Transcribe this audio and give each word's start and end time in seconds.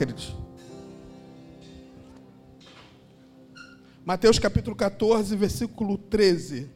queridos? 0.00 0.34
Mateus 4.02 4.38
capítulo 4.38 4.74
14, 4.74 5.36
versículo 5.36 5.98
13. 5.98 6.70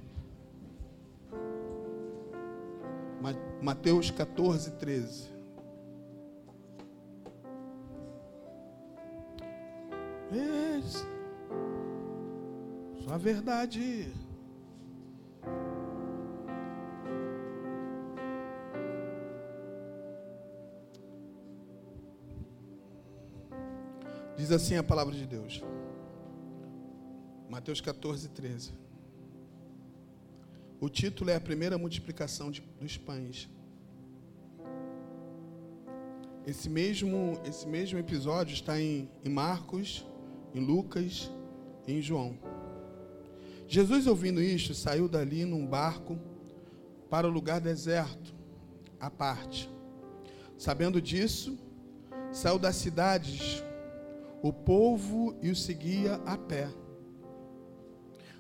Mateus 3.63 4.11
14, 4.11 4.73
13. 4.73 5.25
Esse. 10.79 11.07
Só 13.07 13.15
a 13.15 13.17
verdade. 13.17 14.13
Diz 24.37 24.51
assim 24.51 24.77
a 24.77 24.83
palavra 24.83 25.15
de 25.15 25.27
Deus. 25.27 25.63
Mateus 27.49 27.81
14, 27.81 28.29
13. 28.31 28.73
O 30.81 30.89
título 30.89 31.31
é 31.31 31.37
a 31.37 31.41
primeira 31.41 31.79
multiplicação 31.79 32.51
de, 32.51 32.61
dos 32.81 32.97
pães. 32.99 33.49
Esse 36.45 36.69
mesmo, 36.69 37.41
esse 37.45 37.67
mesmo 37.67 37.99
episódio 37.99 38.53
está 38.53 38.79
em, 38.79 39.09
em 39.25 39.29
Marcos, 39.29 40.05
em 40.53 40.61
Lucas 40.61 41.31
e 41.87 41.93
em 41.93 42.03
João. 42.03 42.37
Jesus, 43.69 44.09
ouvindo 44.09 44.43
isto, 44.43 44.75
saiu 44.75 45.09
dali 45.09 45.45
num 45.45 45.65
barco 45.65 46.19
para 47.09 47.29
o 47.29 47.31
lugar 47.31 47.61
deserto, 47.61 48.35
à 48.99 49.09
parte. 49.09 49.71
Sabendo 50.59 51.01
disso, 51.01 51.57
saiu 52.33 52.59
das 52.59 52.75
cidades 52.77 53.63
o 54.45 54.53
povo 54.53 55.35
e 55.41 55.49
o 55.49 55.57
seguia 55.57 56.17
a 56.27 56.37
pé. 56.37 56.69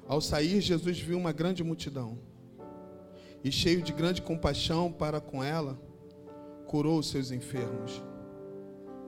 Ao 0.06 0.20
sair, 0.20 0.61
Jesus 0.61 1.00
viu 1.00 1.16
uma 1.16 1.33
grande 1.33 1.64
multidão 1.64 2.19
e, 3.42 3.50
cheio 3.50 3.80
de 3.80 3.91
grande 3.91 4.20
compaixão 4.20 4.92
para 4.92 5.19
com 5.19 5.42
ela, 5.42 5.80
curou 6.66 6.98
os 6.98 7.08
seus 7.08 7.30
enfermos. 7.30 8.02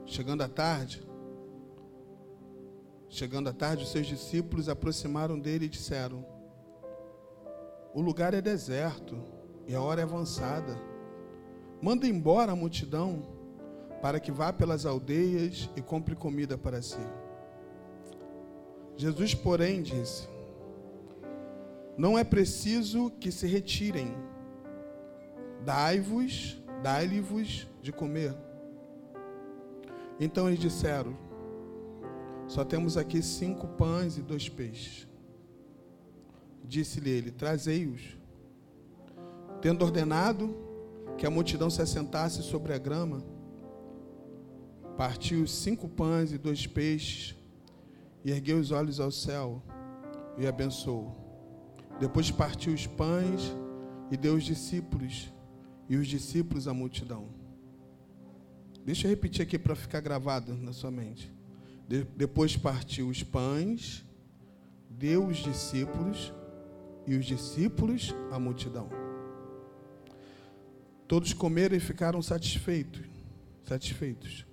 Chegando 0.07 0.41
à 0.41 0.49
tarde, 0.49 1.07
chegando 3.07 3.49
à 3.49 3.53
tarde, 3.53 3.83
os 3.83 3.91
seus 3.91 4.07
discípulos 4.07 4.67
aproximaram 4.67 5.39
dele 5.39 5.65
e 5.65 5.69
disseram: 5.69 6.25
O 7.93 8.01
lugar 8.01 8.33
é 8.33 8.41
deserto 8.41 9.23
e 9.67 9.75
a 9.75 9.81
hora 9.83 10.01
é 10.01 10.03
avançada. 10.03 10.75
Manda 11.79 12.07
embora 12.07 12.53
a 12.53 12.55
multidão 12.55 13.36
para 14.01 14.19
que 14.19 14.31
vá 14.31 14.53
pelas 14.53 14.85
aldeias 14.85 15.69
e 15.75 15.81
compre 15.81 16.15
comida 16.15 16.57
para 16.57 16.81
si. 16.81 16.99
Jesus, 18.95 19.33
porém, 19.33 19.81
disse: 19.81 20.27
Não 21.97 22.17
é 22.17 22.23
preciso 22.23 23.11
que 23.19 23.31
se 23.31 23.47
retirem. 23.47 24.15
Dai-vos, 25.63 26.61
dai-lhe-vos 26.81 27.67
de 27.81 27.91
comer. 27.91 28.35
Então 30.19 30.47
eles 30.47 30.59
disseram: 30.59 31.15
Só 32.47 32.63
temos 32.63 32.97
aqui 32.97 33.21
cinco 33.21 33.67
pães 33.67 34.17
e 34.17 34.21
dois 34.21 34.49
peixes. 34.49 35.07
Disse-lhe 36.63 37.09
ele: 37.09 37.31
Trazei-os. 37.31 38.17
Tendo 39.61 39.83
ordenado 39.83 40.55
que 41.17 41.25
a 41.25 41.31
multidão 41.31 41.69
se 41.69 41.81
assentasse 41.81 42.43
sobre 42.43 42.73
a 42.73 42.77
grama, 42.77 43.23
partiu 44.97 45.45
cinco 45.45 45.87
pães 45.87 46.31
e 46.31 46.39
dois 46.39 46.65
peixes, 46.65 47.35
e 48.25 48.31
ergueu 48.31 48.57
os 48.57 48.71
olhos 48.71 48.99
ao 48.99 49.11
céu 49.11 49.61
e 50.37 50.47
abençoou. 50.47 51.15
Depois 51.99 52.31
partiu 52.31 52.73
os 52.73 52.87
pães 52.87 53.55
e 54.11 54.17
deu 54.17 54.35
os 54.35 54.43
discípulos, 54.43 55.31
e 55.87 55.95
os 55.95 56.07
discípulos 56.07 56.67
à 56.67 56.73
multidão. 56.73 57.29
Deixa 58.83 59.05
eu 59.05 59.11
repetir 59.11 59.43
aqui 59.43 59.59
para 59.59 59.75
ficar 59.75 60.01
gravado 60.01 60.55
na 60.55 60.73
sua 60.73 60.89
mente. 60.89 61.31
De, 61.87 62.03
depois 62.03 62.57
partiu 62.57 63.07
os 63.07 63.21
pães, 63.21 64.03
deu 64.89 65.27
os 65.27 65.37
discípulos, 65.37 66.33
e 67.05 67.15
os 67.15 67.25
discípulos 67.25 68.13
à 68.31 68.39
multidão. 68.39 68.89
Todos 71.07 71.31
comeram 71.31 71.77
e 71.77 71.79
ficaram 71.79 72.21
satisfeitos. 72.21 73.05
Satisfeitos 73.63 74.45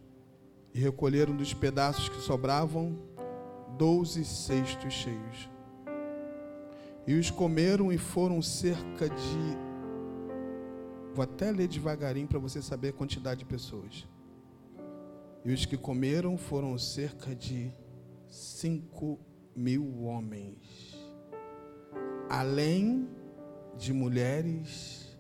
e 0.74 0.80
recolheram 0.80 1.36
dos 1.36 1.54
pedaços 1.54 2.08
que 2.08 2.20
sobravam 2.20 2.98
doze 3.78 4.24
cestos 4.24 4.92
cheios. 4.92 5.48
E 7.06 7.14
os 7.14 7.30
comeram 7.30 7.92
e 7.92 7.98
foram 7.98 8.42
cerca 8.42 9.08
de. 9.08 9.58
Vou 11.14 11.22
até 11.22 11.52
ler 11.52 11.68
devagarinho 11.68 12.26
para 12.26 12.40
você 12.40 12.60
saber 12.60 12.88
a 12.88 12.92
quantidade 12.92 13.40
de 13.40 13.44
pessoas. 13.44 14.08
E 15.44 15.52
os 15.52 15.64
que 15.64 15.76
comeram 15.76 16.36
foram 16.36 16.76
cerca 16.76 17.34
de 17.34 17.72
cinco 18.28 19.20
mil 19.54 20.02
homens, 20.02 20.98
além 22.28 23.06
de 23.76 23.92
mulheres 23.92 25.16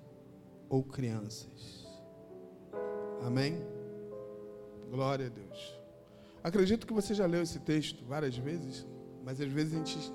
ou 0.68 0.82
crianças. 0.82 1.86
Amém? 3.22 3.83
Glória 4.90 5.26
a 5.26 5.28
Deus. 5.28 5.84
Acredito 6.42 6.86
que 6.86 6.92
você 6.92 7.14
já 7.14 7.26
leu 7.26 7.42
esse 7.42 7.58
texto 7.58 8.04
várias 8.04 8.36
vezes, 8.36 8.86
mas 9.24 9.40
às 9.40 9.50
vezes 9.50 9.74
a 9.74 9.78
gente. 9.78 10.12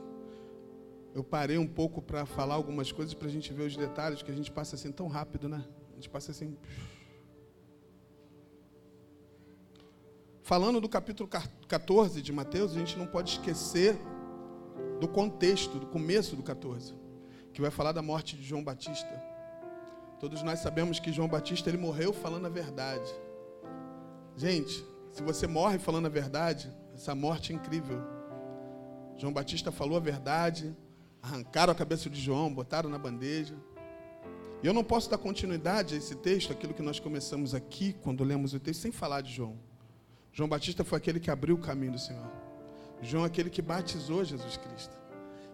Eu 1.13 1.23
parei 1.23 1.57
um 1.57 1.67
pouco 1.67 2.01
para 2.01 2.25
falar 2.25 2.53
algumas 2.53 2.91
coisas 2.91 3.15
para 3.15 3.27
a 3.27 3.31
gente 3.31 3.51
ver 3.51 3.63
os 3.63 3.75
detalhes, 3.75 4.21
que 4.21 4.31
a 4.31 4.35
gente 4.35 4.51
passa 4.51 4.75
assim 4.75 4.91
tão 4.91 5.07
rápido, 5.07 5.49
né? 5.49 5.65
A 5.91 5.95
gente 5.95 6.09
passa 6.09 6.31
assim. 6.31 6.55
Falando 10.43 10.79
do 10.79 10.87
capítulo 10.87 11.27
14 11.67 12.21
de 12.21 12.31
Mateus, 12.31 12.75
a 12.75 12.79
gente 12.79 12.97
não 12.97 13.07
pode 13.07 13.31
esquecer 13.31 13.97
do 14.99 15.07
contexto, 15.07 15.79
do 15.79 15.87
começo 15.87 16.35
do 16.35 16.43
14, 16.43 16.93
que 17.53 17.61
vai 17.61 17.71
falar 17.71 17.91
da 17.91 18.01
morte 18.01 18.35
de 18.35 18.43
João 18.43 18.63
Batista. 18.63 19.09
Todos 20.19 20.43
nós 20.43 20.59
sabemos 20.59 20.99
que 20.99 21.11
João 21.11 21.27
Batista 21.27 21.69
ele 21.69 21.77
morreu 21.77 22.11
falando 22.11 22.45
a 22.45 22.49
verdade. 22.49 23.09
Gente, 24.39 24.85
se 25.11 25.21
você 25.21 25.45
morre 25.45 25.77
falando 25.77 26.05
a 26.05 26.09
verdade, 26.09 26.71
essa 26.95 27.13
morte 27.13 27.51
é 27.51 27.55
incrível. 27.57 28.01
João 29.17 29.33
Batista 29.33 29.69
falou 29.69 29.97
a 29.97 29.99
verdade, 29.99 30.73
arrancaram 31.21 31.73
a 31.73 31.75
cabeça 31.75 32.09
de 32.09 32.21
João, 32.21 32.53
botaram 32.53 32.89
na 32.89 32.97
bandeja. 32.97 33.53
E 34.63 34.65
eu 34.65 34.73
não 34.73 34.81
posso 34.81 35.09
dar 35.09 35.17
continuidade 35.17 35.93
a 35.93 35.97
esse 35.97 36.15
texto, 36.15 36.53
aquilo 36.53 36.73
que 36.73 36.81
nós 36.81 37.01
começamos 37.01 37.53
aqui, 37.53 37.91
quando 38.01 38.23
lemos 38.23 38.53
o 38.53 38.61
texto, 38.61 38.79
sem 38.79 38.93
falar 38.93 39.19
de 39.19 39.33
João. 39.33 39.59
João 40.31 40.47
Batista 40.47 40.85
foi 40.85 40.99
aquele 40.99 41.19
que 41.19 41.29
abriu 41.29 41.55
o 41.55 41.59
caminho 41.59 41.91
do 41.91 41.99
Senhor. 41.99 42.31
João 43.01 43.25
é 43.25 43.27
aquele 43.27 43.49
que 43.49 43.61
batizou 43.61 44.23
Jesus 44.23 44.55
Cristo. 44.55 44.95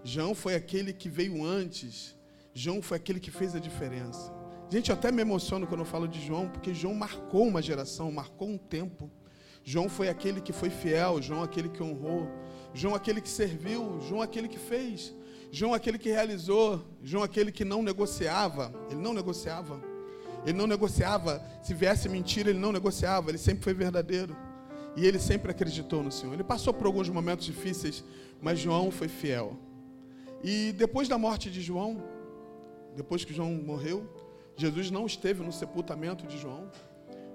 João 0.04 0.36
foi 0.36 0.54
aquele 0.54 0.94
que 0.94 1.10
veio 1.10 1.44
antes. 1.44 2.16
João 2.54 2.84
foi 2.84 2.98
aquele 2.98 3.20
que 3.20 3.32
fez 3.32 3.56
a 3.56 3.60
diferença. 3.60 4.32
Gente, 4.68 4.90
eu 4.90 4.96
até 4.96 5.12
me 5.12 5.22
emociono 5.22 5.68
quando 5.68 5.82
eu 5.82 5.86
falo 5.86 6.08
de 6.08 6.20
João, 6.26 6.50
porque 6.50 6.74
João 6.74 6.96
marcou 6.96 7.48
uma 7.48 7.62
geração, 7.62 8.12
marcou 8.12 8.50
um 8.50 8.58
tempo. 8.58 9.12
João 9.64 9.88
foi 9.88 10.10
aquele 10.10 10.42
que 10.42 10.52
foi 10.52 10.70
fiel, 10.70 11.22
João 11.22 11.44
aquele 11.44 11.70
que 11.70 11.84
honrou, 11.84 12.28
João 12.74 12.96
aquele 12.96 13.22
que 13.22 13.30
serviu, 13.30 14.00
João 14.02 14.22
aquele 14.22 14.48
que 14.48 14.58
fez, 14.58 15.14
João 15.52 15.74
aquele 15.74 16.00
que 16.00 16.10
realizou, 16.10 16.84
João 17.04 17.24
aquele 17.24 17.52
que 17.52 17.64
não 17.64 17.84
negociava, 17.84 18.74
ele 18.90 19.02
não 19.02 19.14
negociava. 19.14 19.80
Ele 20.46 20.58
não 20.58 20.68
negociava, 20.68 21.44
se 21.64 21.74
viesse 21.74 22.08
mentira, 22.08 22.52
ele 22.52 22.60
não 22.60 22.72
negociava, 22.72 23.32
ele 23.32 23.38
sempre 23.38 23.64
foi 23.64 23.74
verdadeiro. 23.74 24.36
E 24.96 25.06
ele 25.06 25.20
sempre 25.20 25.50
acreditou 25.52 26.04
no 26.04 26.12
Senhor. 26.12 26.34
Ele 26.34 26.44
passou 26.44 26.74
por 26.74 26.86
alguns 26.86 27.10
momentos 27.10 27.46
difíceis, 27.46 28.04
mas 28.42 28.60
João 28.60 28.92
foi 28.92 29.08
fiel. 29.08 29.58
E 30.44 30.72
depois 30.74 31.08
da 31.08 31.18
morte 31.18 31.50
de 31.50 31.62
João, 31.62 32.04
depois 32.96 33.26
que 33.26 33.34
João 33.34 33.52
morreu, 33.54 34.08
Jesus 34.58 34.90
não 34.90 35.06
esteve 35.06 35.44
no 35.44 35.52
sepultamento 35.52 36.26
de 36.26 36.38
João. 36.38 36.70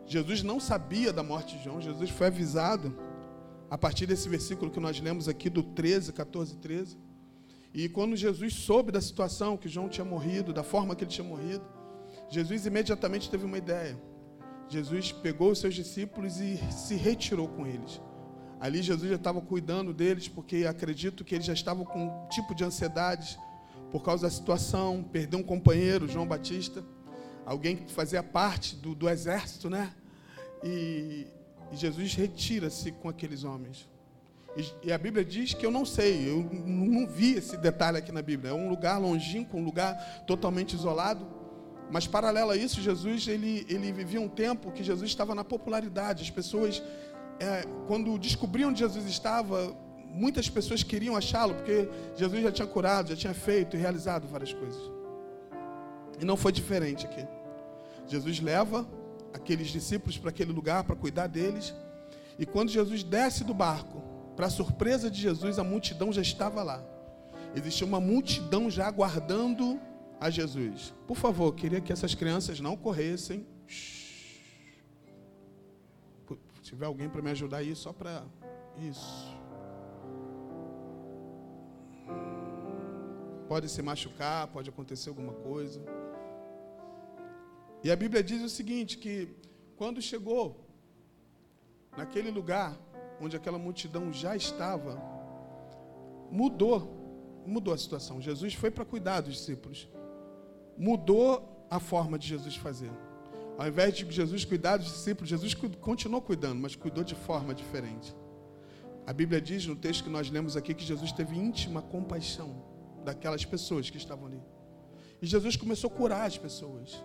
Jesus 0.07 0.43
não 0.43 0.59
sabia 0.59 1.13
da 1.13 1.23
morte 1.23 1.57
de 1.57 1.65
João. 1.65 1.81
Jesus 1.81 2.11
foi 2.11 2.29
avisado 2.29 2.97
a 3.71 3.77
partir 3.77 4.07
desse 4.07 4.29
versículo 4.29 4.71
que 4.71 4.81
nós 4.81 4.99
lemos 5.01 5.29
aqui 5.29 5.51
do 5.51 5.63
13, 5.63 6.13
14, 6.13 6.57
13. 6.57 6.99
E 7.73 7.89
quando 7.89 8.17
Jesus 8.17 8.55
soube 8.55 8.91
da 8.91 9.01
situação 9.01 9.57
que 9.57 9.69
João 9.69 9.89
tinha 9.89 10.05
morrido, 10.05 10.53
da 10.53 10.65
forma 10.65 10.97
que 10.97 11.05
ele 11.05 11.11
tinha 11.11 11.27
morrido, 11.27 11.65
Jesus 12.29 12.67
imediatamente 12.67 13.31
teve 13.31 13.45
uma 13.45 13.59
ideia. 13.59 14.01
Jesus 14.69 15.13
pegou 15.13 15.51
os 15.51 15.59
seus 15.59 15.75
discípulos 15.75 16.41
e 16.41 16.57
se 16.73 16.95
retirou 16.95 17.49
com 17.49 17.67
eles. 17.67 18.01
Ali 18.59 18.83
Jesus 18.83 19.09
já 19.09 19.17
estava 19.17 19.41
cuidando 19.41 19.93
deles, 19.93 20.29
porque 20.29 20.67
acredito 20.69 21.25
que 21.25 21.35
eles 21.35 21.47
já 21.47 21.53
estavam 21.53 21.85
com 21.85 22.07
um 22.07 22.29
tipo 22.29 22.55
de 22.55 22.65
ansiedade 22.65 23.39
por 23.91 24.03
causa 24.03 24.27
da 24.27 24.31
situação, 24.31 25.03
perdeu 25.03 25.39
um 25.39 25.43
companheiro, 25.43 26.09
João 26.09 26.27
Batista 26.27 26.85
alguém 27.53 27.77
que 27.77 27.93
fazia 27.93 28.23
parte 28.23 28.77
do, 28.77 28.95
do 28.95 29.09
exército, 29.09 29.69
né? 29.69 29.93
E 30.63 31.27
E 31.73 31.77
Jesus 31.77 32.15
retira-se 32.15 32.91
com 32.93 33.09
aqueles 33.09 33.45
homens. 33.45 33.89
E 34.83 34.93
a 34.93 34.99
Bíblia 34.99 35.25
diz 35.25 35.55
que 35.55 35.65
eu 35.65 35.71
não 35.71 35.85
sei, 35.85 36.29
eu 36.29 36.43
não 36.67 37.07
vi 37.07 37.35
esse 37.35 37.57
detalhe 37.57 37.99
aqui 37.99 38.11
na 38.11 38.21
Bíblia. 38.21 38.51
É 38.51 38.55
um 38.55 38.69
lugar 38.69 38.99
longínquo, 38.99 39.57
um 39.57 39.65
lugar 39.65 40.25
totalmente 40.27 40.75
isolado. 40.75 41.25
Mas 41.89 42.07
paralelo 42.07 42.51
a 42.51 42.57
isso, 42.57 42.81
Jesus 42.81 43.29
ele, 43.29 43.65
ele 43.69 43.93
vivia 43.93 44.21
um 44.21 44.29
tempo 44.29 44.73
que 44.73 44.83
Jesus 44.83 45.09
estava 45.09 45.35
na 45.35 45.45
popularidade. 45.45 46.25
As 46.25 46.31
pessoas, 46.31 46.83
é, 47.39 47.65
quando 47.87 48.19
descobriam 48.19 48.71
onde 48.71 48.81
Jesus 48.81 49.07
estava, 49.07 49.73
muitas 50.07 50.51
pessoas 50.51 50.83
queriam 50.83 51.15
achá-lo, 51.15 51.55
porque 51.55 51.89
Jesus 52.17 52.43
já 52.43 52.51
tinha 52.51 52.67
curado, 52.67 53.11
já 53.11 53.17
tinha 53.17 53.35
feito 53.35 53.77
e 53.77 53.79
realizado 53.79 54.27
várias 54.27 54.53
coisas. 54.53 54.83
E 56.21 56.25
não 56.25 56.37
foi 56.37 56.51
diferente 56.51 57.07
aqui. 57.07 57.25
Jesus 58.11 58.41
leva 58.41 58.89
aqueles 59.33 59.69
discípulos 59.69 60.19
para 60.19 60.31
aquele 60.31 60.53
lugar 60.53 60.83
para 60.83 60.97
cuidar 60.97 61.29
deles. 61.29 61.73
E 62.39 62.45
quando 62.45 62.71
Jesus 62.71 63.05
desce 63.05 63.45
do 63.45 63.55
barco, 63.55 64.03
para 64.35 64.51
surpresa 64.51 65.11
de 65.11 65.21
Jesus, 65.21 65.59
a 65.59 65.65
multidão 65.65 66.13
já 66.13 66.21
estava 66.21 66.63
lá. 66.63 66.83
Existia 67.55 67.87
uma 67.87 68.01
multidão 68.01 68.69
já 68.69 68.87
aguardando 68.87 69.81
a 70.19 70.29
Jesus. 70.29 70.93
Por 71.07 71.17
favor, 71.17 71.55
queria 71.55 71.81
que 71.81 71.93
essas 71.93 72.15
crianças 72.15 72.59
não 72.59 72.77
corressem. 72.77 73.47
Se 76.27 76.63
tiver 76.63 76.87
alguém 76.87 77.09
para 77.09 77.23
me 77.23 77.31
ajudar 77.31 77.59
aí, 77.59 77.75
só 77.77 77.93
para. 77.93 78.25
Isso. 78.79 79.39
Pode 83.49 83.69
se 83.69 83.83
machucar, 83.83 84.47
pode 84.49 84.69
acontecer 84.69 85.09
alguma 85.09 85.33
coisa. 85.33 85.81
E 87.83 87.91
a 87.91 87.97
Bíblia 87.97 88.23
diz 88.23 88.43
o 88.43 88.49
seguinte: 88.49 88.99
que 88.99 89.29
quando 89.77 90.01
chegou 90.03 90.67
naquele 91.97 92.31
lugar, 92.31 92.79
onde 93.21 93.37
aquela 93.37 93.59
multidão 93.59 94.13
já 94.13 94.37
estava, 94.37 95.01
mudou, 96.31 97.43
mudou 97.47 97.75
a 97.75 97.79
situação. 97.79 98.21
Jesus 98.21 98.55
foi 98.55 98.71
para 98.71 98.85
cuidar 98.85 99.21
dos 99.21 99.35
discípulos. 99.35 99.89
Mudou 100.77 101.67
a 101.71 101.79
forma 101.79 102.19
de 102.19 102.27
Jesus 102.27 102.57
fazer. 102.57 102.91
Ao 103.59 103.69
invés 103.69 103.95
de 103.95 104.11
Jesus 104.11 104.45
cuidar 104.45 104.79
dos 104.79 104.87
discípulos, 104.87 105.29
Jesus 105.29 105.55
continuou 105.81 106.23
cuidando, 106.23 106.61
mas 106.61 106.75
cuidou 106.75 107.05
de 107.05 107.15
forma 107.15 107.55
diferente. 107.55 108.15
A 109.07 109.13
Bíblia 109.13 109.41
diz 109.41 109.67
no 109.67 109.77
texto 109.77 110.05
que 110.05 110.11
nós 110.11 110.31
lemos 110.31 110.57
aqui 110.57 110.73
que 110.73 110.85
Jesus 110.85 111.13
teve 111.13 111.37
íntima 111.37 111.83
compaixão 111.83 112.63
daquelas 113.05 113.45
pessoas 113.45 113.91
que 113.91 113.99
estavam 113.99 114.27
ali. 114.27 114.41
E 115.21 115.27
Jesus 115.27 115.57
começou 115.57 115.91
a 115.91 115.93
curar 115.93 116.27
as 116.27 116.39
pessoas. 116.39 117.03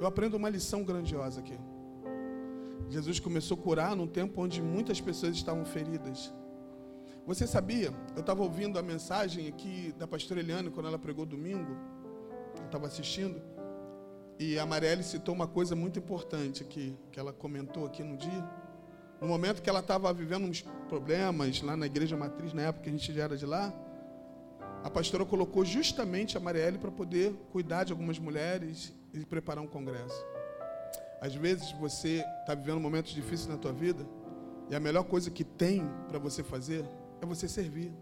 Eu 0.00 0.06
aprendo 0.06 0.36
uma 0.36 0.48
lição 0.48 0.82
grandiosa 0.82 1.40
aqui. 1.40 1.58
Jesus 2.88 3.18
começou 3.18 3.56
a 3.56 3.60
curar 3.60 3.96
num 3.96 4.06
tempo 4.06 4.40
onde 4.42 4.60
muitas 4.60 5.00
pessoas 5.00 5.34
estavam 5.34 5.64
feridas. 5.64 6.32
Você 7.26 7.46
sabia? 7.46 7.92
Eu 8.14 8.20
estava 8.20 8.42
ouvindo 8.42 8.78
a 8.78 8.82
mensagem 8.82 9.48
aqui 9.48 9.94
da 9.98 10.06
pastora 10.06 10.40
Eliane 10.40 10.70
quando 10.70 10.86
ela 10.86 10.98
pregou 10.98 11.24
domingo. 11.24 11.76
Eu 12.58 12.66
estava 12.66 12.86
assistindo. 12.86 13.40
E 14.38 14.58
a 14.58 14.66
Marielle 14.66 15.02
citou 15.02 15.34
uma 15.34 15.46
coisa 15.46 15.76
muito 15.76 15.98
importante 15.98 16.62
aqui, 16.62 16.94
que 17.10 17.18
ela 17.18 17.32
comentou 17.32 17.86
aqui 17.86 18.02
no 18.02 18.16
dia. 18.16 18.50
No 19.20 19.28
momento 19.28 19.62
que 19.62 19.70
ela 19.70 19.80
estava 19.80 20.12
vivendo 20.12 20.44
uns 20.44 20.62
problemas 20.88 21.62
lá 21.62 21.76
na 21.76 21.86
igreja 21.86 22.16
matriz, 22.16 22.52
na 22.52 22.62
época 22.62 22.84
que 22.84 22.88
a 22.90 22.92
gente 22.92 23.12
já 23.12 23.22
era 23.24 23.36
de 23.36 23.46
lá, 23.46 23.72
a 24.82 24.90
pastora 24.90 25.24
colocou 25.24 25.64
justamente 25.64 26.36
a 26.36 26.40
Marielle 26.40 26.78
para 26.78 26.90
poder 26.90 27.32
cuidar 27.52 27.84
de 27.84 27.92
algumas 27.92 28.18
mulheres 28.18 28.92
e 29.14 29.24
preparar 29.24 29.62
um 29.62 29.66
congresso. 29.66 30.24
Às 31.20 31.34
vezes 31.34 31.72
você 31.72 32.24
está 32.40 32.54
vivendo 32.54 32.80
momentos 32.80 33.12
difíceis 33.12 33.46
na 33.46 33.56
tua 33.56 33.72
vida 33.72 34.04
e 34.68 34.74
a 34.74 34.80
melhor 34.80 35.04
coisa 35.04 35.30
que 35.30 35.44
tem 35.44 35.88
para 36.08 36.18
você 36.18 36.42
fazer 36.42 36.84
é 37.22 37.26
você 37.26 37.48
servir. 37.48 37.92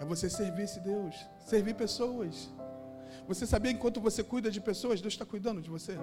É 0.00 0.04
você 0.04 0.28
servir 0.28 0.62
esse 0.62 0.80
Deus, 0.80 1.14
servir 1.46 1.74
pessoas. 1.74 2.50
Você 3.28 3.46
sabia 3.46 3.70
enquanto 3.70 4.00
você 4.00 4.24
cuida 4.24 4.50
de 4.50 4.60
pessoas, 4.60 5.00
Deus 5.00 5.14
está 5.14 5.24
cuidando 5.24 5.60
de 5.60 5.70
você? 5.70 5.96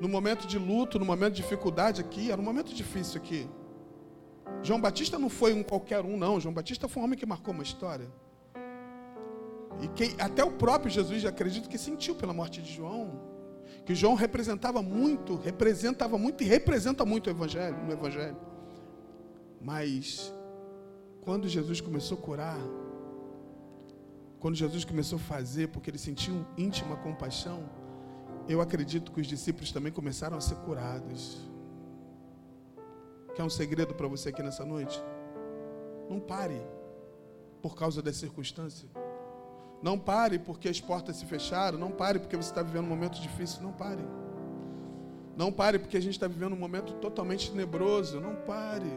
No 0.00 0.08
momento 0.08 0.46
de 0.46 0.58
luto, 0.58 0.98
no 0.98 1.04
momento 1.04 1.34
de 1.34 1.42
dificuldade 1.42 2.00
aqui, 2.00 2.30
era 2.30 2.40
um 2.40 2.44
momento 2.44 2.72
difícil 2.72 3.20
aqui. 3.20 3.48
João 4.62 4.80
Batista 4.80 5.18
não 5.18 5.28
foi 5.28 5.52
um 5.52 5.62
qualquer 5.62 6.04
um, 6.04 6.16
não. 6.16 6.38
João 6.40 6.54
Batista 6.54 6.86
foi 6.86 7.02
um 7.02 7.04
homem 7.06 7.18
que 7.18 7.26
marcou 7.26 7.52
uma 7.52 7.62
história. 7.62 8.10
E 9.78 10.20
até 10.20 10.44
o 10.44 10.50
próprio 10.52 10.90
Jesus, 10.90 11.24
acredito 11.24 11.68
que 11.68 11.78
sentiu 11.78 12.14
pela 12.14 12.32
morte 12.32 12.60
de 12.60 12.72
João, 12.72 13.20
que 13.84 13.94
João 13.94 14.14
representava 14.14 14.82
muito, 14.82 15.36
representava 15.36 16.18
muito 16.18 16.42
e 16.42 16.46
representa 16.46 17.04
muito 17.04 17.28
o 17.28 17.30
evangelho, 17.30 17.76
no 17.84 17.92
evangelho. 17.92 18.36
Mas 19.60 20.32
quando 21.22 21.48
Jesus 21.48 21.80
começou 21.80 22.18
a 22.18 22.20
curar, 22.20 22.58
quando 24.38 24.54
Jesus 24.54 24.84
começou 24.84 25.16
a 25.16 25.20
fazer, 25.20 25.68
porque 25.68 25.90
ele 25.90 25.98
sentiu 25.98 26.46
íntima 26.56 26.96
compaixão, 26.96 27.68
eu 28.48 28.60
acredito 28.60 29.12
que 29.12 29.20
os 29.20 29.26
discípulos 29.26 29.70
também 29.70 29.92
começaram 29.92 30.36
a 30.36 30.40
ser 30.40 30.56
curados. 30.56 31.38
Quer 33.34 33.44
um 33.44 33.50
segredo 33.50 33.94
para 33.94 34.08
você 34.08 34.30
aqui 34.30 34.42
nessa 34.42 34.64
noite? 34.64 35.00
Não 36.08 36.18
pare 36.18 36.60
por 37.62 37.76
causa 37.76 38.02
das 38.02 38.16
circunstâncias. 38.16 38.90
Não 39.82 39.98
pare 39.98 40.38
porque 40.38 40.68
as 40.68 40.80
portas 40.80 41.16
se 41.16 41.24
fecharam. 41.24 41.78
Não 41.78 41.90
pare 41.90 42.18
porque 42.18 42.36
você 42.36 42.50
está 42.50 42.62
vivendo 42.62 42.84
um 42.84 42.88
momento 42.88 43.20
difícil. 43.20 43.62
Não 43.62 43.72
pare. 43.72 44.04
Não 45.36 45.50
pare 45.50 45.78
porque 45.78 45.96
a 45.96 46.02
gente 46.02 46.14
está 46.14 46.28
vivendo 46.28 46.52
um 46.52 46.58
momento 46.58 46.92
totalmente 46.94 47.50
tenebroso. 47.50 48.20
Não 48.20 48.34
pare. 48.34 48.90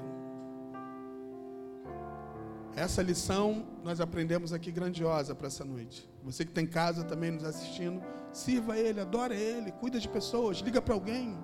Essa 2.75 3.03
lição 3.03 3.65
nós 3.83 4.01
aprendemos 4.01 4.51
aqui 4.51 4.71
grandiosa 4.71 5.35
para 5.35 5.47
essa 5.47 5.63
noite. 5.63 6.09
Você 6.23 6.43
que 6.43 6.51
está 6.51 6.61
em 6.61 6.67
casa 6.67 7.03
também 7.03 7.29
nos 7.29 7.43
assistindo, 7.43 8.01
sirva 8.31 8.77
Ele, 8.77 8.99
adora 8.99 9.35
Ele, 9.35 9.71
cuida 9.71 9.99
de 9.99 10.09
pessoas, 10.09 10.57
liga 10.57 10.81
para 10.81 10.95
alguém, 10.95 11.37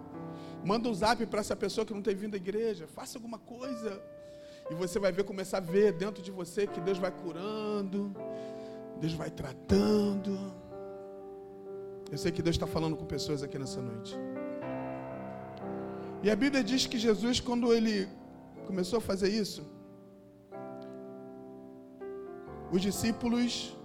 manda 0.66 0.90
um 0.90 0.94
zap 0.94 1.24
para 1.28 1.40
essa 1.42 1.56
pessoa 1.56 1.86
que 1.86 1.94
não 1.94 2.02
tem 2.02 2.16
vindo 2.16 2.34
à 2.34 2.38
igreja, 2.38 2.88
faça 2.88 3.18
alguma 3.18 3.38
coisa. 3.38 4.02
E 4.72 4.74
você 4.74 4.98
vai 5.00 5.12
ver, 5.12 5.24
começar 5.24 5.58
a 5.58 5.62
ver 5.62 5.94
dentro 5.94 6.22
de 6.22 6.32
você 6.32 6.66
que 6.66 6.82
Deus 6.82 6.98
vai 6.98 7.12
curando, 7.12 8.16
Deus 9.00 9.14
vai 9.14 9.30
tratando. 9.30 10.38
Eu 12.12 12.18
sei 12.18 12.32
que 12.32 12.42
Deus 12.42 12.56
está 12.56 12.68
falando 12.68 12.98
com 12.98 13.06
pessoas 13.06 13.42
aqui 13.42 13.58
nessa 13.58 13.82
noite. 13.82 14.16
E 16.22 16.30
a 16.30 16.36
Bíblia 16.36 16.64
diz 16.64 16.86
que 16.86 16.98
Jesus, 16.98 17.40
quando 17.40 17.74
ele 17.74 18.08
começou 18.66 18.98
a 18.98 19.02
fazer 19.02 19.30
isso, 19.30 19.66
os 22.72 22.82
discípulos, 22.82 23.78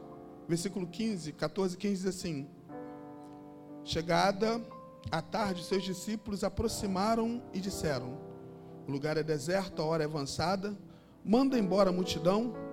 versículo 0.49 0.87
15, 0.87 1.33
14, 1.33 1.77
15 1.77 1.95
diz 1.95 2.07
assim: 2.07 2.49
Chegada 3.85 4.61
a 5.13 5.23
tarde, 5.23 5.65
seus 5.65 5.85
discípulos 5.85 6.43
aproximaram 6.43 7.41
e 7.53 7.61
disseram: 7.61 8.19
O 8.89 8.91
lugar 8.91 9.17
é 9.17 9.23
deserto, 9.23 9.81
a 9.81 9.85
hora 9.85 10.03
é 10.03 10.07
avançada, 10.07 10.77
manda 11.25 11.57
embora 11.57 11.91
a 11.91 11.93
multidão 11.93 12.64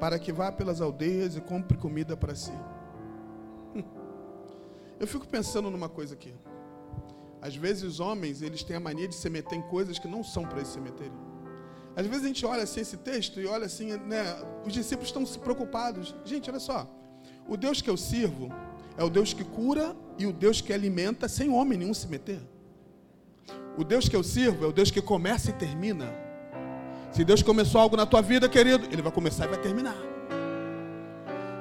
para 0.00 0.18
que 0.18 0.32
vá 0.32 0.50
pelas 0.50 0.80
aldeias 0.80 1.36
e 1.36 1.40
compre 1.40 1.76
comida 1.76 2.16
para 2.16 2.34
si. 2.34 2.52
Eu 4.98 5.06
fico 5.06 5.26
pensando 5.26 5.70
numa 5.70 5.88
coisa 5.88 6.14
aqui. 6.14 6.34
Às 7.40 7.54
vezes 7.54 7.82
os 7.82 8.00
homens, 8.00 8.40
eles 8.40 8.62
têm 8.62 8.76
a 8.76 8.80
mania 8.80 9.06
de 9.06 9.14
se 9.14 9.28
meter 9.28 9.56
em 9.56 9.62
coisas 9.62 9.98
que 9.98 10.08
não 10.08 10.24
são 10.24 10.44
para 10.44 10.58
eles 10.58 10.68
se 10.68 10.80
meterem. 10.80 11.12
Às 11.96 12.06
vezes 12.06 12.24
a 12.24 12.28
gente 12.28 12.46
olha 12.46 12.62
assim 12.62 12.80
esse 12.80 12.96
texto 12.96 13.40
e 13.40 13.46
olha 13.46 13.66
assim, 13.66 13.96
né, 13.98 14.24
os 14.64 14.72
discípulos 14.72 15.08
estão 15.08 15.24
se 15.26 15.38
preocupados. 15.38 16.14
Gente, 16.24 16.50
olha 16.50 16.58
só. 16.58 16.90
O 17.46 17.56
Deus 17.56 17.82
que 17.82 17.90
eu 17.90 17.96
sirvo 17.96 18.50
é 18.96 19.04
o 19.04 19.10
Deus 19.10 19.32
que 19.32 19.44
cura 19.44 19.94
e 20.18 20.26
o 20.26 20.32
Deus 20.32 20.60
que 20.60 20.72
alimenta 20.72 21.28
sem 21.28 21.50
homem 21.50 21.78
nenhum 21.78 21.94
se 21.94 22.08
meter. 22.08 22.40
O 23.76 23.84
Deus 23.84 24.08
que 24.08 24.16
eu 24.16 24.22
sirvo 24.22 24.64
é 24.64 24.68
o 24.68 24.72
Deus 24.72 24.90
que 24.90 25.02
começa 25.02 25.50
e 25.50 25.52
termina. 25.52 26.23
Se 27.14 27.24
Deus 27.24 27.42
começou 27.42 27.80
algo 27.80 27.96
na 27.96 28.04
tua 28.04 28.20
vida, 28.20 28.48
querido, 28.48 28.88
Ele 28.90 29.00
vai 29.00 29.12
começar 29.12 29.44
e 29.44 29.48
vai 29.48 29.58
terminar. 29.58 29.96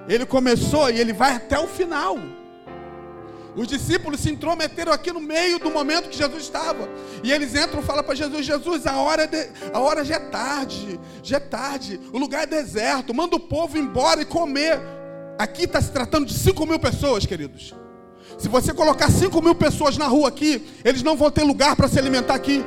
Ele 0.08 0.26
começou 0.26 0.90
e 0.90 1.00
Ele 1.00 1.14
vai 1.14 1.36
até 1.36 1.60
o 1.60 1.68
final. 1.68 2.18
Os 3.56 3.68
discípulos 3.68 4.20
se 4.20 4.32
intrometeram 4.32 4.92
aqui 4.92 5.12
no 5.12 5.20
meio 5.20 5.60
do 5.60 5.70
momento 5.70 6.10
que 6.10 6.18
Jesus 6.18 6.42
estava. 6.42 6.90
E 7.24 7.32
eles 7.32 7.54
entram 7.54 7.82
e 7.82 7.84
falam 7.84 8.04
para 8.04 8.16
Jesus: 8.16 8.44
Jesus, 8.44 8.88
a 8.88 8.98
hora, 8.98 9.26
é 9.26 9.28
de, 9.28 9.50
a 9.72 9.80
hora 9.80 10.04
já 10.04 10.16
é 10.16 10.20
tarde, 10.20 11.00
já 11.22 11.38
é 11.38 11.40
tarde, 11.40 12.02
o 12.12 12.18
lugar 12.18 12.44
é 12.44 12.48
deserto, 12.48 13.14
manda 13.14 13.36
o 13.36 13.40
povo 13.40 13.78
embora 13.78 14.24
e 14.24 14.26
comer. 14.26 14.82
Aqui 15.38 15.66
está 15.66 15.80
se 15.80 15.92
tratando 15.92 16.26
de 16.26 16.34
5 16.34 16.66
mil 16.66 16.80
pessoas, 16.80 17.28
queridos. 17.28 17.76
Se 18.40 18.48
você 18.48 18.74
colocar 18.74 19.12
5 19.12 19.40
mil 19.40 19.54
pessoas 19.54 19.98
na 20.00 20.08
rua 20.08 20.30
aqui, 20.30 20.68
eles 20.84 21.04
não 21.04 21.16
vão 21.16 21.30
ter 21.30 21.44
lugar 21.44 21.76
para 21.76 21.88
se 21.88 22.00
alimentar 22.00 22.34
aqui. 22.34 22.66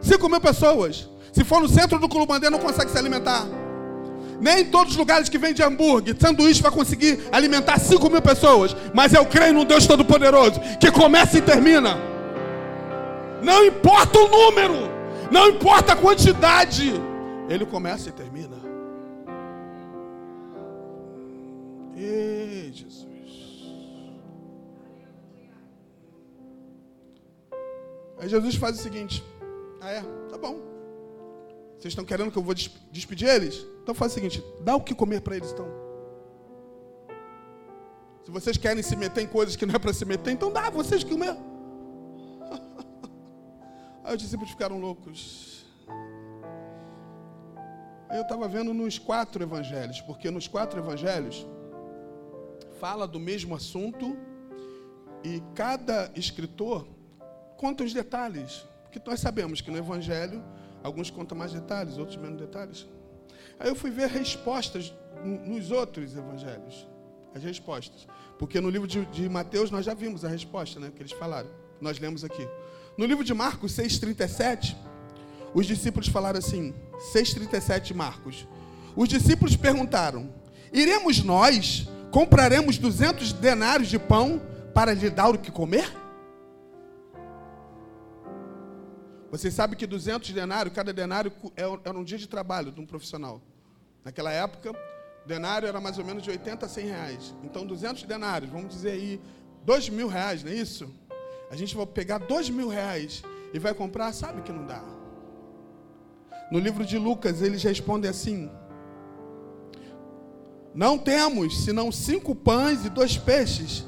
5 0.00 0.28
mil 0.28 0.40
pessoas. 0.40 1.08
Se 1.38 1.44
for 1.44 1.60
no 1.60 1.68
centro 1.68 2.00
do 2.00 2.08
Culumandê, 2.08 2.50
não 2.50 2.58
consegue 2.58 2.90
se 2.90 2.98
alimentar. 2.98 3.46
Nem 4.40 4.62
em 4.62 4.64
todos 4.64 4.94
os 4.94 4.98
lugares 4.98 5.28
que 5.28 5.38
vende 5.38 5.62
hambúrguer, 5.62 6.16
sanduíche 6.18 6.60
vai 6.60 6.72
conseguir 6.72 7.28
alimentar 7.30 7.78
5 7.78 8.10
mil 8.10 8.20
pessoas. 8.20 8.74
Mas 8.92 9.14
eu 9.14 9.24
creio 9.24 9.54
num 9.54 9.64
Deus 9.64 9.86
Todo-Poderoso, 9.86 10.60
que 10.80 10.90
começa 10.90 11.38
e 11.38 11.40
termina. 11.40 11.96
Não 13.40 13.64
importa 13.64 14.18
o 14.18 14.26
número, 14.26 14.74
não 15.30 15.50
importa 15.50 15.92
a 15.92 15.96
quantidade, 15.96 16.92
ele 17.48 17.64
começa 17.64 18.08
e 18.08 18.12
termina. 18.12 18.56
Ei, 21.96 22.72
Jesus. 22.74 23.06
Aí 28.18 28.28
Jesus 28.28 28.56
faz 28.56 28.76
o 28.76 28.82
seguinte: 28.82 29.24
Ah, 29.80 29.92
é? 29.92 30.02
Tá 30.28 30.36
bom. 30.36 30.67
Vocês 31.78 31.92
estão 31.92 32.04
querendo 32.04 32.32
que 32.32 32.38
eu 32.38 32.42
vou 32.42 32.54
despedir 32.90 33.28
eles? 33.28 33.64
Então 33.82 33.94
faz 33.94 34.12
o 34.12 34.14
seguinte: 34.16 34.42
dá 34.62 34.74
o 34.74 34.80
que 34.80 34.94
comer 34.94 35.20
para 35.20 35.36
eles, 35.36 35.52
então. 35.52 35.66
Se 38.24 38.32
vocês 38.32 38.56
querem 38.56 38.82
se 38.82 38.96
meter 38.96 39.22
em 39.22 39.26
coisas 39.26 39.54
que 39.54 39.64
não 39.64 39.74
é 39.74 39.78
para 39.78 39.92
se 39.92 40.04
meter, 40.04 40.32
então 40.32 40.52
dá, 40.52 40.68
vocês 40.68 41.04
que 41.04 41.10
comer. 41.10 41.34
Aí 44.04 44.14
os 44.14 44.20
discípulos 44.20 44.50
ficaram 44.50 44.78
loucos. 44.78 45.64
Eu 48.10 48.22
estava 48.22 48.48
vendo 48.48 48.74
nos 48.74 48.98
quatro 48.98 49.42
evangelhos, 49.42 50.00
porque 50.00 50.30
nos 50.30 50.48
quatro 50.48 50.80
evangelhos 50.80 51.46
fala 52.80 53.06
do 53.06 53.20
mesmo 53.20 53.54
assunto 53.54 54.16
e 55.22 55.42
cada 55.54 56.10
escritor 56.16 56.88
conta 57.56 57.84
os 57.84 57.92
detalhes. 57.92 58.66
Porque 58.82 59.00
nós 59.08 59.20
sabemos 59.20 59.60
que 59.60 59.70
no 59.70 59.78
evangelho 59.78 60.42
alguns 60.82 61.10
contam 61.10 61.36
mais 61.36 61.52
detalhes, 61.52 61.98
outros 61.98 62.16
menos 62.16 62.38
detalhes. 62.38 62.86
Aí 63.58 63.68
eu 63.68 63.74
fui 63.74 63.90
ver 63.90 64.08
respostas 64.08 64.92
nos 65.24 65.70
outros 65.70 66.16
evangelhos. 66.16 66.86
As 67.34 67.42
respostas. 67.42 68.06
Porque 68.38 68.60
no 68.60 68.70
livro 68.70 68.86
de, 68.86 69.04
de 69.06 69.28
Mateus 69.28 69.70
nós 69.70 69.84
já 69.84 69.94
vimos 69.94 70.24
a 70.24 70.28
resposta, 70.28 70.78
né? 70.80 70.90
Que 70.94 71.02
eles 71.02 71.12
falaram. 71.12 71.50
Nós 71.80 71.98
lemos 71.98 72.24
aqui. 72.24 72.46
No 72.96 73.04
livro 73.04 73.24
de 73.24 73.34
Marcos 73.34 73.72
6,37, 73.72 74.76
os 75.54 75.66
discípulos 75.66 76.08
falaram 76.08 76.38
assim: 76.38 76.74
6,37 77.14 77.94
Marcos. 77.94 78.46
Os 78.96 79.08
discípulos 79.08 79.56
perguntaram: 79.56 80.32
Iremos 80.72 81.22
nós, 81.22 81.88
compraremos 82.10 82.78
200 82.78 83.32
denários 83.34 83.88
de 83.88 83.98
pão 83.98 84.40
para 84.74 84.94
lhe 84.94 85.10
dar 85.10 85.28
o 85.28 85.38
que 85.38 85.50
comer? 85.50 85.92
Você 89.30 89.50
sabe 89.50 89.76
que 89.76 89.86
200 89.86 90.30
denários, 90.32 90.74
cada 90.74 90.92
denário 90.92 91.32
é 91.56 91.62
era 91.84 91.98
um 91.98 92.04
dia 92.04 92.18
de 92.18 92.26
trabalho 92.26 92.72
de 92.72 92.80
um 92.80 92.86
profissional. 92.86 93.42
Naquela 94.04 94.32
época, 94.32 94.72
denário 95.26 95.68
era 95.68 95.80
mais 95.80 95.98
ou 95.98 96.04
menos 96.04 96.22
de 96.22 96.30
80 96.30 96.64
a 96.64 96.68
100 96.68 96.86
reais. 96.86 97.34
Então, 97.44 97.66
200 97.66 98.04
denários, 98.04 98.50
vamos 98.50 98.74
dizer 98.74 98.92
aí, 98.92 99.20
2 99.64 99.90
mil 99.90 100.08
reais, 100.08 100.42
não 100.42 100.50
é 100.50 100.54
isso? 100.54 100.90
A 101.50 101.56
gente 101.56 101.74
vai 101.74 101.86
pegar 101.86 102.18
dois 102.18 102.50
mil 102.50 102.68
reais 102.68 103.22
e 103.52 103.58
vai 103.58 103.72
comprar, 103.72 104.12
sabe 104.12 104.42
que 104.42 104.52
não 104.52 104.66
dá. 104.66 104.82
No 106.50 106.58
livro 106.58 106.84
de 106.84 106.98
Lucas, 106.98 107.40
eles 107.42 107.62
respondem 107.62 108.10
assim: 108.10 108.50
Não 110.74 110.98
temos 110.98 111.64
senão 111.64 111.90
cinco 111.90 112.34
pães 112.34 112.84
e 112.84 112.90
dois 112.90 113.16
peixes. 113.16 113.86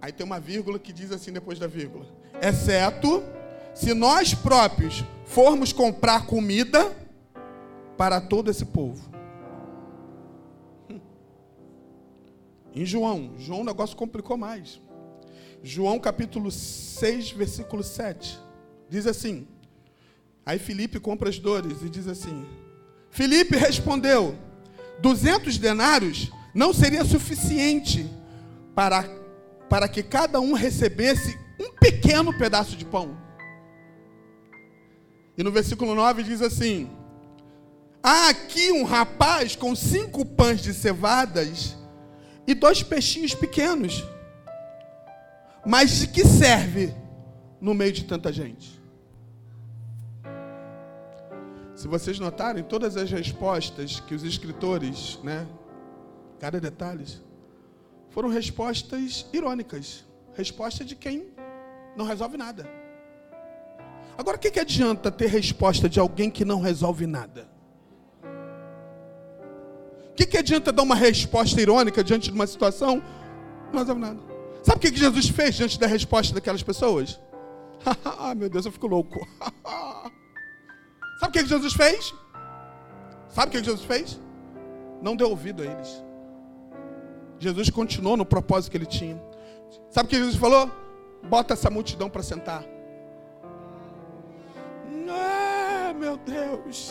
Aí 0.00 0.12
tem 0.12 0.24
uma 0.24 0.38
vírgula 0.38 0.78
que 0.78 0.92
diz 0.92 1.10
assim 1.10 1.32
depois 1.32 1.58
da 1.58 1.66
vírgula: 1.66 2.06
Exceto 2.40 3.22
se 3.78 3.94
nós 3.94 4.34
próprios 4.34 5.04
formos 5.24 5.72
comprar 5.72 6.26
comida 6.26 6.92
para 7.96 8.20
todo 8.20 8.50
esse 8.50 8.64
povo. 8.64 9.08
Em 12.74 12.84
João, 12.84 13.34
João 13.38 13.60
o 13.60 13.64
negócio 13.64 13.96
complicou 13.96 14.36
mais. 14.36 14.80
João 15.62 16.00
capítulo 16.00 16.50
6, 16.50 17.30
versículo 17.30 17.84
7. 17.84 18.36
Diz 18.90 19.06
assim: 19.06 19.46
Aí 20.44 20.58
Felipe 20.58 20.98
compra 20.98 21.28
as 21.28 21.38
dores 21.38 21.80
e 21.80 21.88
diz 21.88 22.08
assim: 22.08 22.44
Felipe 23.10 23.56
respondeu: 23.56 24.36
200 24.98 25.56
denários 25.56 26.32
não 26.52 26.74
seria 26.74 27.04
suficiente 27.04 28.10
para, 28.74 29.04
para 29.68 29.88
que 29.88 30.02
cada 30.02 30.40
um 30.40 30.52
recebesse 30.52 31.38
um 31.60 31.70
pequeno 31.70 32.36
pedaço 32.36 32.76
de 32.76 32.84
pão. 32.84 33.27
E 35.38 35.42
no 35.44 35.52
versículo 35.52 35.94
9 35.94 36.24
diz 36.24 36.42
assim: 36.42 36.90
Há 38.02 38.30
aqui 38.30 38.72
um 38.72 38.82
rapaz 38.82 39.54
com 39.54 39.72
cinco 39.76 40.24
pães 40.24 40.60
de 40.60 40.74
cevadas 40.74 41.76
e 42.44 42.54
dois 42.54 42.82
peixinhos 42.82 43.36
pequenos. 43.36 44.04
Mas 45.64 45.90
de 46.00 46.08
que 46.08 46.24
serve 46.24 46.92
no 47.60 47.72
meio 47.72 47.92
de 47.92 48.04
tanta 48.04 48.32
gente? 48.32 48.80
Se 51.76 51.86
vocês 51.86 52.18
notarem, 52.18 52.64
todas 52.64 52.96
as 52.96 53.08
respostas 53.08 54.00
que 54.00 54.16
os 54.16 54.24
escritores, 54.24 55.20
né, 55.22 55.46
cada 56.40 56.60
detalhe, 56.60 57.06
foram 58.10 58.28
respostas 58.28 59.24
irônicas. 59.32 60.04
Resposta 60.34 60.84
de 60.84 60.96
quem 60.96 61.28
não 61.96 62.04
resolve 62.04 62.36
nada. 62.36 62.77
Agora, 64.18 64.36
o 64.36 64.40
que, 64.40 64.50
que 64.50 64.58
adianta 64.58 65.12
ter 65.12 65.28
resposta 65.28 65.88
de 65.88 66.00
alguém 66.00 66.28
que 66.28 66.44
não 66.44 66.60
resolve 66.60 67.06
nada? 67.06 67.48
O 70.10 70.14
que, 70.16 70.26
que 70.26 70.36
adianta 70.36 70.72
dar 70.72 70.82
uma 70.82 70.96
resposta 70.96 71.60
irônica 71.60 72.02
diante 72.02 72.28
de 72.28 72.34
uma 72.34 72.48
situação? 72.48 73.00
Não 73.72 73.78
resolve 73.78 74.00
nada. 74.00 74.18
Sabe 74.64 74.78
o 74.78 74.80
que 74.80 74.96
Jesus 74.98 75.28
fez 75.28 75.54
diante 75.54 75.78
da 75.78 75.86
resposta 75.86 76.34
daquelas 76.34 76.64
pessoas? 76.64 77.20
ah, 78.04 78.34
meu 78.34 78.50
Deus, 78.50 78.66
eu 78.66 78.72
fico 78.72 78.88
louco. 78.88 79.24
Sabe 81.20 81.28
o 81.28 81.30
que 81.30 81.46
Jesus 81.46 81.72
fez? 81.74 82.12
Sabe 83.28 83.50
o 83.50 83.50
que 83.52 83.64
Jesus 83.64 83.84
fez? 83.84 84.20
Não 85.00 85.14
deu 85.14 85.30
ouvido 85.30 85.62
a 85.62 85.66
eles. 85.66 86.02
Jesus 87.38 87.70
continuou 87.70 88.16
no 88.16 88.26
propósito 88.26 88.72
que 88.72 88.76
ele 88.78 88.86
tinha. 88.86 89.22
Sabe 89.90 90.08
o 90.08 90.10
que 90.10 90.16
Jesus 90.16 90.34
falou? 90.34 90.68
Bota 91.22 91.54
essa 91.54 91.70
multidão 91.70 92.10
para 92.10 92.24
sentar. 92.24 92.64
Meu 95.98 96.16
Deus. 96.16 96.90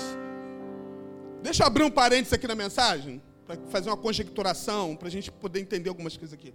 Deixa 1.41 1.63
eu 1.63 1.67
abrir 1.67 1.83
um 1.83 1.89
parênteses 1.89 2.33
aqui 2.33 2.47
na 2.47 2.55
mensagem, 2.55 3.21
para 3.45 3.57
fazer 3.69 3.89
uma 3.89 3.97
conjecturação, 3.97 4.95
para 4.95 5.07
a 5.07 5.11
gente 5.11 5.31
poder 5.31 5.59
entender 5.61 5.89
algumas 5.89 6.17
coisas 6.17 6.33
aqui. 6.33 6.53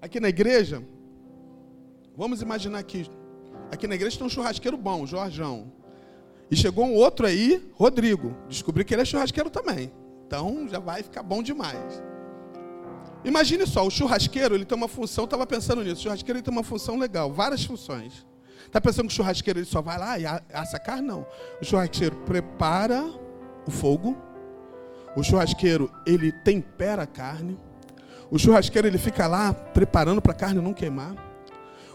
Aqui 0.00 0.20
na 0.20 0.28
igreja, 0.28 0.82
vamos 2.16 2.40
imaginar 2.42 2.78
aqui. 2.78 3.10
Aqui 3.72 3.86
na 3.86 3.94
igreja 3.94 4.16
tem 4.16 4.26
um 4.26 4.30
churrasqueiro 4.30 4.76
bom, 4.76 5.06
Jorjão. 5.06 5.72
E 6.50 6.56
chegou 6.56 6.84
um 6.84 6.94
outro 6.94 7.26
aí, 7.26 7.70
Rodrigo. 7.74 8.36
Descobri 8.48 8.84
que 8.84 8.94
ele 8.94 9.02
é 9.02 9.04
churrasqueiro 9.04 9.50
também. 9.50 9.90
Então 10.26 10.68
já 10.68 10.78
vai 10.78 11.02
ficar 11.02 11.22
bom 11.22 11.42
demais. 11.42 12.02
Imagine 13.24 13.66
só, 13.66 13.86
o 13.86 13.90
churrasqueiro 13.90 14.54
ele 14.54 14.66
tem 14.66 14.76
uma 14.76 14.88
função, 14.88 15.24
estava 15.24 15.46
pensando 15.46 15.82
nisso. 15.82 16.00
O 16.00 16.02
churrasqueiro 16.04 16.38
ele 16.38 16.44
tem 16.44 16.52
uma 16.52 16.62
função 16.62 16.98
legal, 16.98 17.32
várias 17.32 17.64
funções. 17.64 18.26
Está 18.66 18.80
pensando 18.80 19.08
que 19.08 19.12
o 19.12 19.16
churrasqueiro 19.16 19.58
ele 19.58 19.66
só 19.66 19.80
vai 19.80 19.98
lá 19.98 20.18
e 20.18 20.24
assa 20.52 20.78
carne? 20.78 21.06
Não. 21.06 21.26
O 21.60 21.64
churrasqueiro 21.64 22.16
prepara 22.26 23.04
o 23.66 23.70
fogo. 23.70 24.16
O 25.16 25.22
churrasqueiro 25.22 25.90
ele 26.06 26.32
tempera 26.32 27.02
a 27.02 27.06
carne. 27.06 27.58
O 28.30 28.38
churrasqueiro 28.38 28.88
ele 28.88 28.98
fica 28.98 29.26
lá 29.26 29.52
preparando 29.52 30.20
para 30.20 30.32
a 30.32 30.34
carne 30.34 30.60
não 30.60 30.72
queimar. 30.72 31.14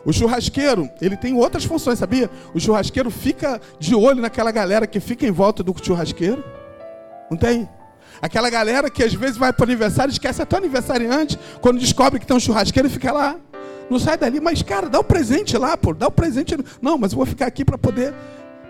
O 0.06 0.14
churrasqueiro, 0.14 0.90
ele 1.02 1.18
tem 1.18 1.36
outras 1.36 1.66
funções, 1.66 2.00
sabia? 2.00 2.30
O 2.54 2.60
churrasqueiro 2.60 3.12
fica 3.12 3.60
de 3.78 3.94
olho 3.94 4.22
naquela 4.22 4.52
galera 4.52 4.88
que 4.88 5.00
fica 5.00 5.28
em 5.28 5.32
volta 5.32 5.62
do 5.62 5.76
churrasqueiro. 5.84 6.44
Não 7.30 7.38
tem? 7.38 7.68
Aquela 8.22 8.50
galera 8.50 8.90
que 8.90 9.04
às 9.04 9.14
vezes 9.14 9.38
vai 9.38 9.52
para 9.52 9.64
o 9.64 9.68
aniversário, 9.68 10.12
esquece 10.12 10.42
até 10.42 10.56
o 10.56 10.60
aniversariante, 10.60 11.38
quando 11.62 11.80
descobre 11.80 12.20
que 12.20 12.26
tem 12.26 12.36
um 12.36 12.40
churrasqueiro 12.40 12.90
fica 12.90 13.12
lá. 13.12 13.36
Não 13.90 14.00
sai 14.00 14.18
dali, 14.18 14.40
mas 14.40 14.62
cara, 14.62 14.88
dá 14.88 15.00
o 15.00 15.02
um 15.02 15.06
presente 15.06 15.58
lá, 15.58 15.76
pô, 15.76 15.94
dá 15.94 16.06
o 16.06 16.10
um 16.10 16.12
presente. 16.12 16.56
Não, 16.82 16.98
mas 16.98 17.12
eu 17.12 17.18
vou 17.18 17.26
ficar 17.26 17.48
aqui 17.48 17.66
para 17.66 17.78
poder, 17.78 18.14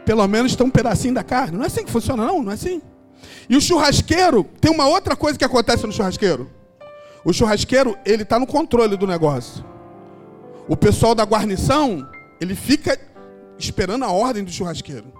pelo 0.06 0.26
menos, 0.28 0.56
ter 0.56 0.64
um 0.64 0.70
pedacinho 0.70 1.14
da 1.14 1.24
carne. 1.24 1.58
Não 1.58 1.64
é 1.64 1.68
assim 1.68 1.84
que 1.84 1.92
funciona, 1.92 2.26
não, 2.26 2.42
não 2.42 2.52
é 2.52 2.56
assim. 2.56 2.82
E 3.50 3.58
o 3.58 3.62
churrasqueiro, 3.62 4.46
tem 4.62 4.72
uma 4.72 4.88
outra 4.88 5.16
coisa 5.16 5.38
que 5.38 5.44
acontece 5.44 5.86
no 5.86 5.92
churrasqueiro. 5.92 6.50
O 7.26 7.34
churrasqueiro, 7.34 7.98
ele 8.06 8.24
está 8.24 8.40
no 8.40 8.48
controle 8.48 8.96
do 8.96 9.06
negócio. 9.06 9.66
O 10.68 10.78
pessoal 10.78 11.14
da 11.14 11.24
guarnição, 11.24 12.08
ele 12.40 12.56
fica 12.56 12.98
esperando 13.58 14.06
a 14.06 14.12
ordem 14.12 14.44
do 14.44 14.52
churrasqueiro. 14.52 15.12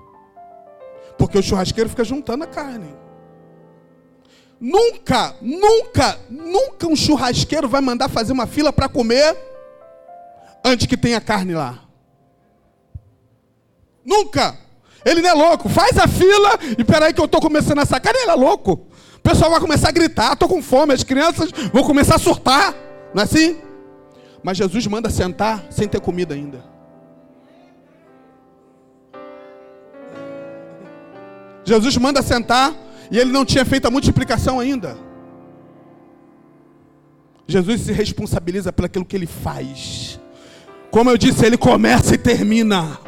Porque 1.18 1.38
o 1.38 1.44
churrasqueiro 1.44 1.90
fica 1.90 2.06
juntando 2.06 2.46
a 2.46 2.48
carne. 2.48 2.96
Nunca, 4.62 5.36
nunca, 5.42 6.20
nunca 6.30 6.88
um 6.88 6.96
churrasqueiro 6.96 7.68
vai 7.68 7.82
mandar 7.82 8.10
fazer 8.10 8.32
uma 8.32 8.46
fila 8.46 8.72
para 8.72 8.90
comer 8.90 9.36
antes 10.70 10.88
que 10.88 10.98
tenha 10.98 11.20
carne 11.20 11.54
lá. 11.54 11.80
Nunca. 14.06 14.58
Ele 15.06 15.22
não 15.22 15.30
é 15.30 15.34
louco. 15.34 15.70
Faz 15.70 15.98
a 15.98 16.08
fila 16.08 16.52
e 16.78 16.84
peraí 16.84 17.14
que 17.14 17.22
eu 17.22 17.26
estou 17.26 17.42
começando 17.42 17.80
essa 17.80 18.00
carne. 18.00 18.20
Ele 18.22 18.32
é 18.32 18.36
louco. 18.36 18.88
O 19.18 19.22
pessoal 19.22 19.52
vai 19.52 19.60
começar 19.60 19.90
a 19.90 19.92
gritar, 19.92 20.34
estou 20.34 20.48
com 20.48 20.62
fome, 20.62 20.94
as 20.94 21.04
crianças 21.04 21.52
vão 21.74 21.84
começar 21.84 22.16
a 22.16 22.20
surtar. 22.20 22.74
Não 23.14 23.22
é 23.22 23.26
assim? 23.26 23.58
Mas 24.42 24.58
Jesus 24.58 24.88
manda 24.88 25.10
sentar 25.10 25.66
sem 25.70 25.88
ter 25.88 26.00
comida 26.00 26.34
ainda. 26.34 26.64
Jesus 31.66 31.98
manda 31.98 32.22
sentar 32.22 32.74
e 33.12 33.20
ele 33.20 33.32
não 33.32 33.46
tinha 33.46 33.66
feito 33.66 33.86
a 33.86 33.92
multiplicação 33.92 34.60
ainda. 34.60 34.98
Jesus 37.48 37.82
se 37.82 37.92
responsabiliza 37.92 38.72
pelo 38.72 38.86
aquilo 38.86 39.06
que 39.06 39.16
ele 39.16 39.28
faz. 39.28 40.20
Como 40.92 41.10
eu 41.10 41.18
disse, 41.18 41.46
ele 41.46 41.58
começa 41.58 42.16
e 42.16 42.18
termina. 42.18 43.00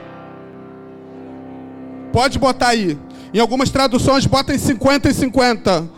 Pode 2.11 2.37
botar 2.37 2.69
aí. 2.69 2.97
Em 3.33 3.39
algumas 3.39 3.69
traduções, 3.69 4.25
bota 4.25 4.53
em 4.53 4.57
50 4.57 5.09
e 5.09 5.13
50. 5.13 5.89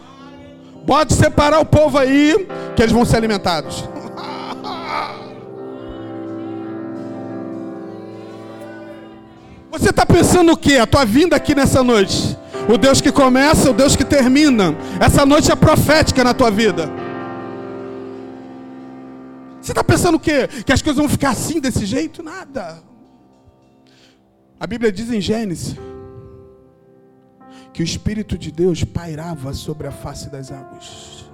Pode 0.86 1.14
separar 1.14 1.60
o 1.60 1.66
povo 1.66 1.98
aí, 1.98 2.48
que 2.76 2.82
eles 2.82 2.92
vão 2.94 3.04
ser 3.06 3.18
alimentados. 3.18 3.84
Você 9.72 9.90
está 9.90 10.06
pensando 10.06 10.52
o 10.52 10.58
que? 10.58 10.78
A 10.78 10.86
tua 10.86 11.04
vinda 11.04 11.36
aqui 11.36 11.56
nessa 11.56 11.84
noite. 11.84 12.38
O 12.70 12.78
Deus 12.78 13.02
que 13.02 13.12
começa, 13.12 13.70
o 13.70 13.74
Deus 13.74 13.96
que 13.96 14.06
termina. 14.06 14.76
Essa 15.00 15.26
noite 15.26 15.52
é 15.52 15.56
profética 15.56 16.24
na 16.24 16.34
tua 16.34 16.50
vida. 16.50 16.90
Você 19.64 19.72
está 19.72 19.82
pensando 19.82 20.16
o 20.16 20.20
quê? 20.20 20.46
Que 20.66 20.74
as 20.74 20.82
coisas 20.82 21.00
vão 21.00 21.08
ficar 21.08 21.30
assim, 21.30 21.62
desse 21.62 21.86
jeito? 21.86 22.22
Nada. 22.22 22.84
A 24.60 24.68
Bíblia 24.68 24.92
diz 24.92 25.10
em 25.10 25.22
Gênesis 25.22 25.78
que 27.72 27.82
o 27.82 27.84
Espírito 27.84 28.38
de 28.38 28.52
Deus 28.52 28.84
pairava 28.84 29.54
sobre 29.54 29.88
a 29.88 29.92
face 29.92 30.30
das 30.30 30.52
águas. 30.52 31.26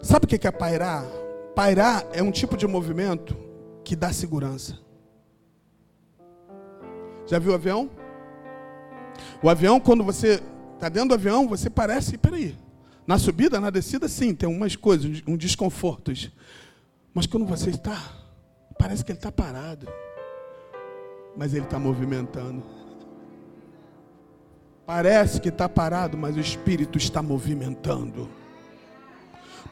Sabe 0.00 0.24
o 0.24 0.28
que 0.28 0.46
é 0.46 0.52
pairar? 0.52 1.04
Pairar 1.52 2.06
é 2.12 2.22
um 2.22 2.30
tipo 2.30 2.56
de 2.56 2.66
movimento 2.68 3.36
que 3.82 3.96
dá 3.96 4.12
segurança. 4.12 4.78
Já 7.26 7.40
viu 7.40 7.50
o 7.50 7.56
avião? 7.56 7.90
O 9.42 9.50
avião, 9.50 9.80
quando 9.80 10.04
você 10.04 10.40
está 10.74 10.88
dentro 10.88 11.08
do 11.08 11.14
avião, 11.16 11.48
você 11.48 11.68
parece. 11.68 12.16
Peraí. 12.16 12.61
Na 13.06 13.18
subida, 13.18 13.60
na 13.60 13.70
descida, 13.70 14.08
sim, 14.08 14.34
tem 14.34 14.48
umas 14.48 14.76
coisas, 14.76 15.22
um 15.26 15.36
desconfortos. 15.36 16.30
Mas 17.12 17.26
quando 17.26 17.44
você 17.44 17.70
está, 17.70 18.00
parece 18.78 19.04
que 19.04 19.12
ele 19.12 19.18
está 19.18 19.32
parado. 19.32 19.88
Mas 21.36 21.52
ele 21.52 21.64
está 21.64 21.78
movimentando. 21.78 22.62
Parece 24.86 25.40
que 25.40 25.48
está 25.48 25.68
parado, 25.68 26.16
mas 26.16 26.36
o 26.36 26.40
Espírito 26.40 26.98
está 26.98 27.22
movimentando. 27.22 28.28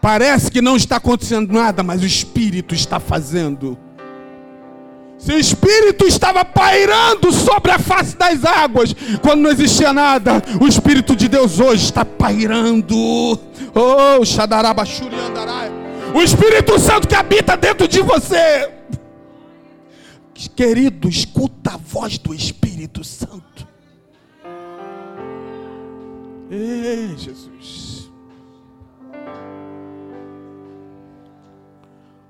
Parece 0.01 0.51
que 0.51 0.63
não 0.63 0.77
está 0.77 0.97
acontecendo 0.97 1.53
nada, 1.53 1.83
mas 1.83 2.03
o 2.03 2.07
Espírito 2.07 2.75
está 2.75 2.99
fazendo. 2.99 3.79
Se 5.21 5.35
o 5.35 5.39
Espírito 5.39 6.07
estava 6.07 6.47
pairando 6.47 7.31
sobre 7.31 7.71
a 7.71 7.79
face 7.79 8.17
das 8.17 8.43
águas, 8.43 8.95
quando 9.21 9.43
não 9.43 9.51
existia 9.51 9.93
nada, 9.93 10.43
o 10.59 10.67
Espírito 10.67 11.15
de 11.15 11.29
Deus 11.29 11.61
hoje 11.61 11.85
está 11.85 12.07
pairando. 12.07 12.97
Oh, 13.75 14.25
Shadarabashuri 14.25 15.15
Andarai. 15.15 15.71
O 16.15 16.23
Espírito 16.23 16.79
Santo 16.79 17.07
que 17.07 17.15
habita 17.15 17.55
dentro 17.55 17.87
de 17.87 18.01
você. 18.01 18.73
Querido, 20.57 21.07
escuta 21.07 21.75
a 21.75 21.77
voz 21.77 22.17
do 22.17 22.33
Espírito 22.33 23.05
Santo. 23.05 23.69
Ei, 26.51 27.15
Jesus. 27.19 28.11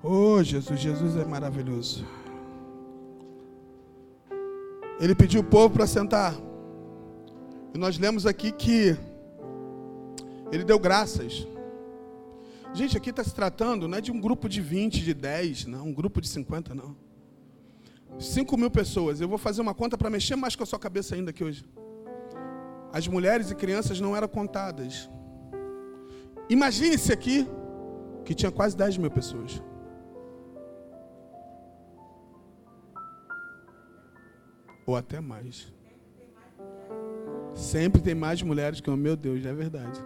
Oh, 0.03 0.43
Jesus, 0.43 0.81
Jesus 0.81 1.17
é 1.17 1.25
maravilhoso. 1.25 2.05
Ele 5.01 5.15
pediu 5.15 5.41
o 5.41 5.45
povo 5.45 5.75
para 5.75 5.87
sentar. 5.87 6.35
E 7.75 7.79
nós 7.79 7.99
lemos 7.99 8.27
aqui 8.27 8.53
que 8.53 8.97
ele 10.53 10.63
deu 10.63 10.79
graças. 10.79 11.47
Gente, 12.73 12.97
aqui 12.97 13.11
está 13.11 13.25
se 13.25 13.35
tratando 13.35 13.89
não 13.89 13.99
é 13.99 14.01
de 14.01 14.13
um 14.13 14.21
grupo 14.21 14.49
de 14.49 14.61
20, 14.61 15.03
de 15.03 15.15
10, 15.15 15.67
não, 15.67 15.87
um 15.87 15.93
grupo 15.93 16.21
de 16.21 16.29
50, 16.29 16.75
não. 16.75 16.95
5 18.19 18.57
mil 18.57 18.71
pessoas. 18.71 19.21
Eu 19.21 19.29
vou 19.29 19.39
fazer 19.39 19.61
uma 19.61 19.75
conta 19.75 19.97
para 19.97 20.11
mexer 20.11 20.37
mais 20.37 20.55
com 20.55 20.63
a 20.63 20.67
sua 20.67 20.79
cabeça 20.79 21.15
ainda 21.15 21.31
aqui 21.31 21.43
hoje 21.43 21.65
as 22.93 23.07
mulheres 23.07 23.51
e 23.51 23.55
crianças 23.55 24.01
não 24.01 24.17
eram 24.17 24.29
contadas. 24.29 25.09
Imagine-se 26.49 27.13
aqui 27.13 27.49
que 28.25 28.35
tinha 28.35 28.51
quase 28.51 28.77
10 28.77 28.99
mil 28.99 29.11
pessoas. 29.11 29.63
Ou 34.91 34.97
até 34.97 35.21
mais. 35.21 35.73
Sempre 37.55 38.03
tem 38.03 38.13
mais 38.13 38.43
mulheres 38.43 38.81
que 38.81 38.91
homens. 38.91 39.05
Meu 39.05 39.17
Deus, 39.17 39.47
é 39.47 39.53
verdade. 39.53 40.03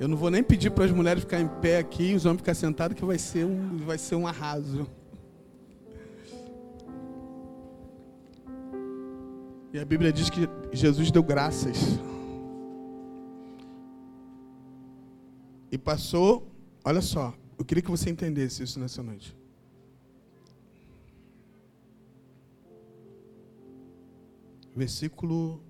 Eu 0.00 0.08
não 0.08 0.16
vou 0.16 0.30
nem 0.30 0.42
pedir 0.42 0.70
para 0.70 0.86
as 0.86 0.90
mulheres 0.90 1.24
ficarem 1.24 1.44
em 1.44 1.60
pé 1.60 1.76
aqui 1.76 2.04
e 2.04 2.14
os 2.14 2.24
homens 2.24 2.38
ficarem 2.38 2.58
sentados, 2.58 2.96
que 2.96 3.04
vai 3.04 3.18
ser 3.18 3.44
um, 3.44 3.76
vai 3.84 3.98
ser 3.98 4.14
um 4.14 4.26
arraso. 4.26 4.88
E 9.74 9.78
a 9.78 9.84
Bíblia 9.84 10.10
diz 10.10 10.30
que 10.30 10.48
Jesus 10.72 11.10
deu 11.10 11.22
graças. 11.22 11.76
E 15.70 15.76
passou, 15.76 16.50
olha 16.82 17.02
só, 17.02 17.34
eu 17.58 17.64
queria 17.66 17.82
que 17.82 17.90
você 17.90 18.08
entendesse 18.08 18.62
isso 18.62 18.80
nessa 18.80 19.02
noite. 19.02 19.36
Versículo. 24.74 25.60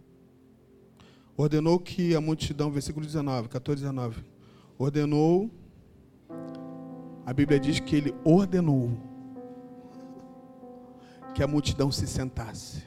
Ordenou 1.37 1.79
que 1.79 2.15
a 2.15 2.21
multidão, 2.21 2.71
versículo 2.71 3.05
19, 3.05 3.49
14, 3.49 3.83
19. 3.83 4.25
Ordenou, 4.79 5.51
a 7.25 7.33
Bíblia 7.33 7.59
diz 7.59 7.81
que 7.81 7.97
ele 7.97 8.15
ordenou 8.25 8.91
que 11.35 11.43
a 11.43 11.47
multidão 11.47 11.91
se 11.91 12.07
sentasse. 12.07 12.83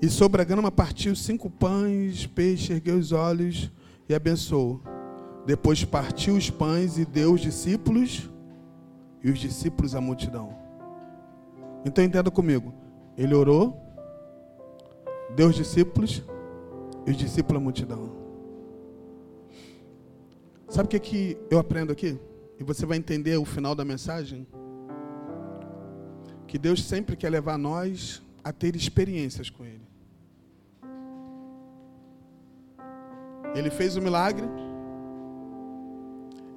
E 0.00 0.08
sobre 0.08 0.42
a 0.42 0.44
grama 0.44 0.70
partiu 0.70 1.14
cinco 1.16 1.48
pães, 1.48 2.26
peixe, 2.26 2.72
ergueu 2.72 2.98
os 2.98 3.12
olhos 3.12 3.70
e 4.08 4.14
abençoou. 4.14 4.82
Depois 5.46 5.84
partiu 5.84 6.36
os 6.36 6.50
pães 6.50 6.98
e 6.98 7.04
deu 7.04 7.32
os 7.32 7.40
discípulos, 7.40 8.30
e 9.22 9.30
os 9.30 9.38
discípulos 9.38 9.94
à 9.94 10.00
multidão. 10.00 10.63
Então 11.84 12.02
entenda 12.02 12.30
comigo. 12.30 12.72
Ele 13.16 13.34
orou, 13.34 13.80
deu 15.34 15.48
os 15.48 15.54
discípulos, 15.54 16.22
e 17.06 17.10
os 17.10 17.16
discípulos 17.16 17.60
à 17.60 17.62
multidão. 17.62 18.10
Sabe 20.68 20.86
o 20.86 20.90
que, 20.90 20.98
que 20.98 21.38
eu 21.50 21.58
aprendo 21.58 21.92
aqui? 21.92 22.18
E 22.58 22.64
você 22.64 22.86
vai 22.86 22.96
entender 22.98 23.36
o 23.36 23.44
final 23.44 23.74
da 23.74 23.84
mensagem? 23.84 24.46
Que 26.46 26.58
Deus 26.58 26.82
sempre 26.82 27.16
quer 27.16 27.30
levar 27.30 27.58
nós 27.58 28.22
a 28.42 28.52
ter 28.52 28.74
experiências 28.74 29.50
com 29.50 29.64
Ele. 29.64 29.86
Ele 33.54 33.70
fez 33.70 33.96
o 33.96 34.02
milagre. 34.02 34.46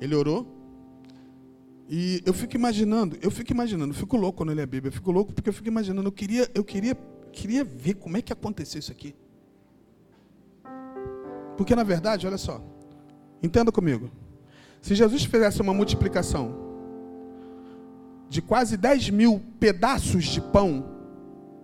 Ele 0.01 0.15
orou. 0.15 0.56
E 1.89 2.21
eu 2.25 2.33
fico 2.33 2.55
imaginando, 2.55 3.17
eu 3.21 3.31
fico 3.31 3.51
imaginando, 3.51 3.93
eu 3.93 3.97
fico 3.97 4.17
louco 4.17 4.37
quando 4.39 4.49
eu 4.49 4.55
leio 4.55 4.65
a 4.65 4.69
Bíblia, 4.69 4.89
eu 4.89 4.93
fico 4.93 5.09
louco 5.09 5.33
porque 5.33 5.49
eu 5.49 5.53
fico 5.53 5.69
imaginando, 5.69 6.07
eu 6.07 6.11
queria, 6.11 6.49
eu 6.53 6.63
queria, 6.63 6.97
queria 7.31 7.63
ver 7.63 7.93
como 7.93 8.17
é 8.17 8.21
que 8.21 8.33
aconteceu 8.33 8.79
isso 8.79 8.91
aqui. 8.91 9.15
Porque 11.55 11.73
na 11.75 11.83
verdade, 11.83 12.27
olha 12.27 12.37
só, 12.37 12.61
entenda 13.41 13.71
comigo. 13.71 14.11
Se 14.81 14.95
Jesus 14.95 15.23
fizesse 15.23 15.61
uma 15.61 15.73
multiplicação 15.73 16.55
de 18.29 18.41
quase 18.41 18.75
10 18.75 19.09
mil 19.11 19.41
pedaços 19.57 20.25
de 20.25 20.41
pão, 20.41 20.85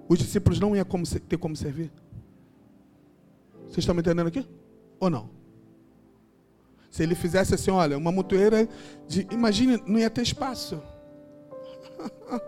os 0.08 0.18
discípulos 0.18 0.58
não 0.58 0.74
iam 0.74 0.86
ter 1.28 1.38
como 1.38 1.56
servir. 1.56 1.92
Vocês 3.66 3.80
estão 3.80 3.94
me 3.94 4.02
entendendo 4.02 4.28
aqui? 4.28 4.48
Ou 5.00 5.10
não? 5.10 5.43
Se 6.94 7.02
ele 7.02 7.16
fizesse 7.16 7.56
assim, 7.56 7.72
olha, 7.72 7.98
uma 7.98 8.12
montoeira 8.12 8.70
de. 9.08 9.26
Imagine, 9.32 9.82
não 9.88 9.98
ia 9.98 10.12
ter 10.12 10.22
espaço. 10.22 10.80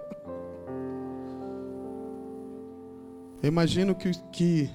Eu 3.41 3.47
imagino 3.47 3.95
que, 3.95 4.11
que 4.31 4.69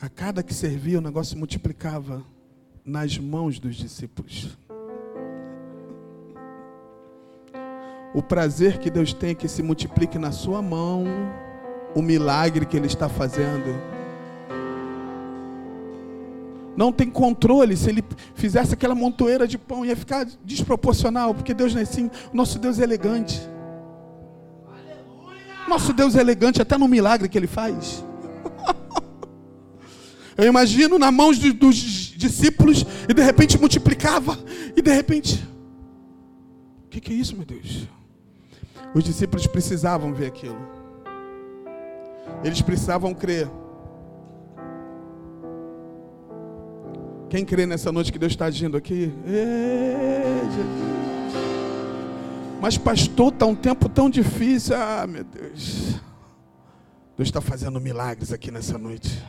a 0.00 0.08
cada 0.08 0.44
que 0.44 0.54
servia 0.54 0.98
o 0.98 1.02
negócio 1.02 1.36
multiplicava 1.36 2.24
nas 2.84 3.18
mãos 3.18 3.58
dos 3.58 3.74
discípulos. 3.74 4.56
O 8.14 8.22
prazer 8.22 8.78
que 8.78 8.92
Deus 8.92 9.12
tem 9.12 9.30
é 9.30 9.34
que 9.34 9.48
se 9.48 9.60
multiplique 9.60 10.20
na 10.20 10.30
sua 10.30 10.62
mão 10.62 11.04
o 11.96 12.02
milagre 12.02 12.64
que 12.64 12.76
Ele 12.76 12.86
está 12.86 13.08
fazendo 13.08 13.91
não 16.76 16.92
tem 16.92 17.10
controle. 17.10 17.76
Se 17.76 17.88
ele 17.88 18.04
fizesse 18.34 18.74
aquela 18.74 18.94
montoeira 18.94 19.46
de 19.46 19.58
pão, 19.58 19.84
ia 19.84 19.96
ficar 19.96 20.26
desproporcional, 20.44 21.34
porque 21.34 21.54
Deus 21.54 21.72
não 21.72 21.80
é 21.80 21.82
assim. 21.84 22.10
Nosso 22.32 22.58
Deus 22.58 22.78
é 22.78 22.82
elegante. 22.82 23.40
Nosso 25.68 25.92
Deus 25.92 26.16
é 26.16 26.20
elegante 26.20 26.60
até 26.60 26.76
no 26.76 26.88
milagre 26.88 27.28
que 27.28 27.38
ele 27.38 27.46
faz. 27.46 28.04
Eu 30.36 30.46
imagino 30.46 30.98
na 30.98 31.10
mão 31.12 31.30
dos 31.32 31.76
discípulos 31.76 32.84
e 33.08 33.14
de 33.14 33.22
repente 33.22 33.58
multiplicava 33.58 34.38
e 34.76 34.82
de 34.82 34.92
repente, 34.92 35.46
o 36.86 36.88
que, 36.88 37.00
que 37.00 37.12
é 37.12 37.16
isso, 37.16 37.36
meu 37.36 37.44
Deus? 37.44 37.86
Os 38.94 39.04
discípulos 39.04 39.46
precisavam 39.46 40.12
ver 40.12 40.26
aquilo. 40.26 40.58
Eles 42.44 42.60
precisavam 42.60 43.14
crer. 43.14 43.48
Quem 47.32 47.46
crê 47.46 47.64
nessa 47.64 47.90
noite 47.90 48.12
que 48.12 48.18
Deus 48.18 48.32
está 48.32 48.44
agindo 48.44 48.76
aqui? 48.76 49.10
Mas, 52.60 52.76
pastor, 52.76 53.32
está 53.32 53.46
um 53.46 53.54
tempo 53.54 53.88
tão 53.88 54.10
difícil. 54.10 54.76
Ah, 54.76 55.06
meu 55.06 55.24
Deus. 55.24 55.98
Deus 57.16 57.28
está 57.28 57.40
fazendo 57.40 57.80
milagres 57.80 58.34
aqui 58.34 58.50
nessa 58.50 58.76
noite. 58.76 59.24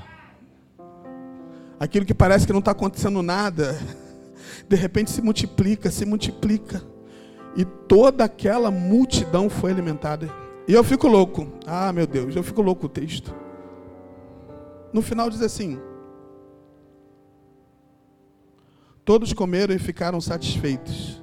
Aquilo 1.80 2.06
que 2.06 2.14
parece 2.14 2.46
que 2.46 2.52
não 2.52 2.60
está 2.60 2.72
acontecendo 2.72 3.22
nada, 3.22 3.80
de 4.68 4.76
repente 4.76 5.10
se 5.10 5.22
multiplica, 5.22 5.90
se 5.90 6.04
multiplica. 6.04 6.84
E 7.56 7.64
toda 7.64 8.26
aquela 8.26 8.70
multidão 8.70 9.50
foi 9.50 9.72
alimentada. 9.72 10.30
E 10.68 10.74
eu 10.74 10.84
fico 10.84 11.08
louco. 11.08 11.48
Ah, 11.66 11.94
meu 11.94 12.06
Deus, 12.06 12.36
eu 12.36 12.44
fico 12.44 12.62
louco 12.62 12.88
o 12.88 12.90
texto. 12.90 13.34
No 14.92 15.02
final 15.02 15.30
diz 15.30 15.42
assim: 15.42 15.80
Todos 19.06 19.34
comeram 19.34 19.76
e 19.76 19.80
ficaram 19.80 20.22
satisfeitos. 20.22 21.22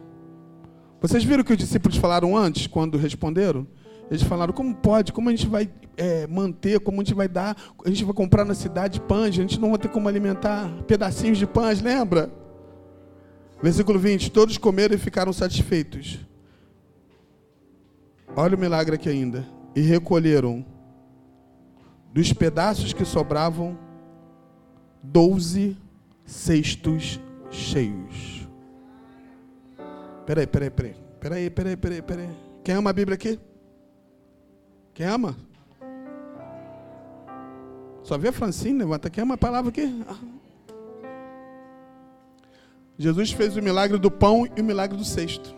Vocês 1.01 1.25
viram 1.25 1.41
o 1.41 1.45
que 1.45 1.53
os 1.53 1.59
discípulos 1.59 1.97
falaram 1.97 2.37
antes, 2.37 2.67
quando 2.67 2.99
responderam? 2.99 3.67
Eles 4.11 4.23
falaram: 4.23 4.53
como 4.53 4.75
pode? 4.75 5.13
Como 5.13 5.29
a 5.29 5.33
gente 5.33 5.47
vai 5.47 5.71
é, 5.97 6.27
manter? 6.27 6.81
Como 6.81 7.01
a 7.01 7.05
gente 7.05 7.15
vai 7.15 7.27
dar? 7.27 7.57
A 7.85 7.89
gente 7.89 8.05
vai 8.05 8.13
comprar 8.13 8.45
na 8.45 8.55
cidade 8.55 9.01
pães, 9.01 9.29
a 9.29 9.43
gente 9.43 9.59
não 9.59 9.71
vai 9.71 9.79
ter 9.79 9.89
como 9.89 10.09
alimentar 10.09 10.69
pedacinhos 10.87 11.39
de 11.39 11.47
pães, 11.47 11.81
lembra? 11.81 12.31
Versículo 13.63 13.99
20: 13.99 14.31
Todos 14.31 14.59
comeram 14.59 14.95
e 14.95 14.99
ficaram 14.99 15.33
satisfeitos. 15.33 16.19
Olha 18.37 18.57
o 18.57 18.61
milagre 18.61 18.97
aqui 18.97 19.09
ainda. 19.09 19.47
E 19.75 19.81
recolheram 19.81 20.67
dos 22.13 22.33
pedaços 22.33 22.93
que 22.93 23.05
sobravam 23.05 23.79
doze 25.03 25.77
cestos 26.27 27.21
cheios. 27.51 28.49
Peraí, 30.27 30.47
peraí, 30.47 30.71
peraí. 30.71 30.95
Peraí, 31.21 31.51
peraí, 31.51 31.77
peraí, 31.77 32.03
peraí. 32.03 32.31
Quem 32.65 32.75
ama 32.75 32.91
a 32.91 32.93
Bíblia 32.93 33.15
aqui? 33.15 33.39
Quem 34.95 35.07
ama? 35.07 35.37
Só 38.03 38.17
vê 38.17 38.29
a 38.29 38.33
Francine, 38.33 38.79
levanta. 38.79 39.11
Quem 39.11 39.23
ama 39.23 39.35
a 39.35 39.39
palavra 39.39 39.71
aqui? 39.71 40.03
Ah. 40.09 40.17
Jesus 42.99 43.33
fez 43.33 43.57
o 43.57 43.63
milagre 43.63 43.99
do 43.99 44.11
pão 44.11 44.47
e 44.57 44.61
o 44.61 44.65
milagre 44.65 44.97
do 44.97 45.05
cesto. 45.05 45.55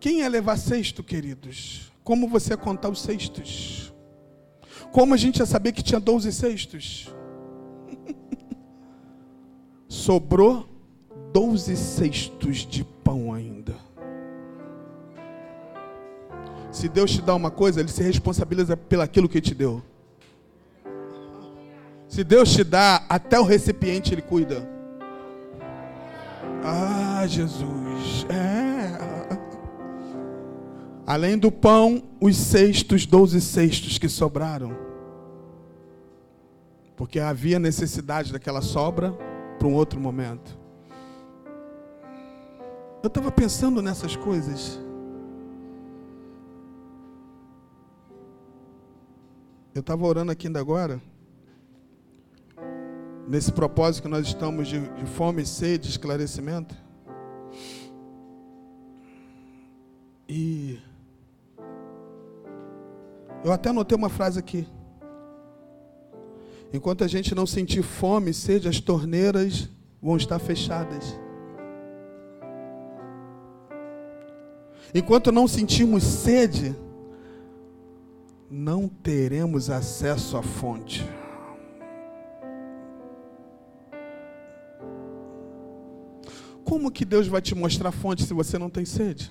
Quem 0.00 0.22
é 0.22 0.28
levar 0.28 0.56
cesto, 0.56 1.02
queridos? 1.02 1.92
Como 2.04 2.28
você 2.28 2.52
ia 2.52 2.56
contar 2.56 2.88
os 2.88 3.02
cestos? 3.02 3.92
Como 4.92 5.14
a 5.14 5.16
gente 5.16 5.38
ia 5.38 5.46
saber 5.46 5.72
que 5.72 5.82
tinha 5.82 6.00
12 6.00 6.32
cestos? 6.32 7.12
Sobrou 9.88 10.68
doze 11.32 11.76
cestos 11.76 12.58
de 12.58 12.84
pão 12.84 13.32
ainda. 13.32 13.74
Se 16.70 16.88
Deus 16.88 17.10
te 17.10 17.22
dá 17.22 17.34
uma 17.34 17.50
coisa, 17.50 17.80
Ele 17.80 17.88
se 17.88 18.02
responsabiliza 18.02 18.76
pelaquilo 18.76 19.28
que 19.28 19.40
te 19.40 19.54
deu. 19.54 19.82
Se 22.06 22.22
Deus 22.22 22.52
te 22.52 22.62
dá, 22.62 23.04
até 23.08 23.40
o 23.40 23.44
recipiente 23.44 24.12
Ele 24.12 24.22
cuida. 24.22 24.68
Ah, 26.62 27.26
Jesus. 27.26 28.26
É. 28.28 28.98
Além 31.06 31.38
do 31.38 31.50
pão, 31.50 32.02
os 32.20 32.36
cestos, 32.36 33.06
doze 33.06 33.40
cestos 33.40 33.96
que 33.96 34.08
sobraram. 34.08 34.76
Porque 36.94 37.18
havia 37.18 37.58
necessidade 37.58 38.30
daquela 38.30 38.60
sobra 38.60 39.16
para 39.58 39.68
um 39.68 39.74
outro 39.74 40.00
momento. 40.00 40.56
Eu 43.02 43.08
estava 43.08 43.30
pensando 43.30 43.82
nessas 43.82 44.16
coisas. 44.16 44.78
Eu 49.74 49.80
estava 49.80 50.04
orando 50.06 50.32
aqui 50.32 50.46
ainda 50.46 50.60
agora. 50.60 51.00
Nesse 53.28 53.52
propósito 53.52 54.04
que 54.04 54.08
nós 54.08 54.26
estamos 54.26 54.68
de, 54.68 54.80
de 54.80 55.06
fome, 55.06 55.44
sede, 55.44 55.88
esclarecimento. 55.88 56.74
E 60.28 60.78
eu 63.44 63.52
até 63.52 63.70
anotei 63.70 63.96
uma 63.96 64.08
frase 64.08 64.38
aqui. 64.38 64.66
Enquanto 66.72 67.02
a 67.02 67.08
gente 67.08 67.34
não 67.34 67.46
sentir 67.46 67.82
fome 67.82 68.30
e 68.30 68.34
sede, 68.34 68.68
as 68.68 68.80
torneiras 68.80 69.68
vão 70.02 70.16
estar 70.16 70.38
fechadas. 70.38 71.18
Enquanto 74.94 75.32
não 75.32 75.46
sentirmos 75.46 76.02
sede, 76.02 76.74
não 78.50 78.88
teremos 78.88 79.70
acesso 79.70 80.36
à 80.36 80.42
fonte. 80.42 81.06
Como 86.64 86.90
que 86.90 87.04
Deus 87.04 87.26
vai 87.26 87.40
te 87.40 87.54
mostrar 87.54 87.92
fonte 87.92 88.24
se 88.24 88.34
você 88.34 88.58
não 88.58 88.68
tem 88.68 88.84
sede? 88.84 89.30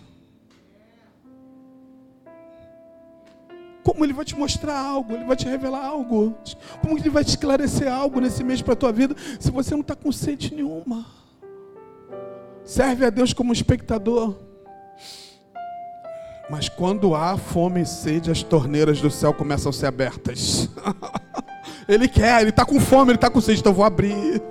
Como 3.87 4.03
Ele 4.03 4.11
vai 4.11 4.25
te 4.25 4.37
mostrar 4.37 4.77
algo, 4.77 5.13
Ele 5.13 5.23
vai 5.23 5.37
te 5.37 5.47
revelar 5.47 5.85
algo. 5.85 6.35
Como 6.81 6.97
Ele 6.97 7.09
vai 7.09 7.23
te 7.23 7.29
esclarecer 7.29 7.89
algo 7.89 8.19
nesse 8.19 8.43
mês 8.43 8.61
para 8.61 8.73
a 8.73 8.75
tua 8.75 8.91
vida, 8.91 9.15
se 9.39 9.49
você 9.49 9.73
não 9.73 9.79
está 9.79 9.95
com 9.95 10.11
sede 10.11 10.53
nenhuma. 10.53 11.05
Serve 12.65 13.05
a 13.05 13.09
Deus 13.09 13.31
como 13.31 13.53
espectador. 13.53 14.35
Mas 16.49 16.67
quando 16.67 17.15
há 17.15 17.37
fome 17.37 17.83
e 17.83 17.85
sede, 17.85 18.29
as 18.29 18.43
torneiras 18.43 18.99
do 18.99 19.09
céu 19.09 19.33
começam 19.33 19.69
a 19.69 19.73
ser 19.73 19.85
abertas. 19.85 20.67
ele 21.87 22.09
quer, 22.09 22.41
ele 22.41 22.49
está 22.49 22.65
com 22.65 22.81
fome, 22.81 23.11
ele 23.11 23.17
está 23.17 23.29
com 23.29 23.39
sede, 23.39 23.61
então 23.61 23.71
eu 23.71 23.77
vou 23.77 23.85
abrir. 23.85 24.41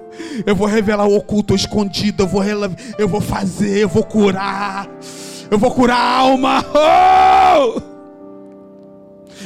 Eu 0.47 0.57
vou 0.57 0.67
revelar 0.67 1.07
o 1.07 1.15
oculto, 1.15 1.53
o 1.53 1.57
escondido, 1.57 2.23
eu 2.23 2.27
vou, 2.27 2.43
eu 2.99 3.07
vou 3.07 3.21
fazer, 3.21 3.81
eu 3.81 3.89
vou 3.89 4.03
curar. 4.03 4.89
Eu 5.51 5.59
vou 5.59 5.71
curar 5.75 5.99
a 5.99 6.21
alma. 6.21 6.65
Oh! 7.59 7.96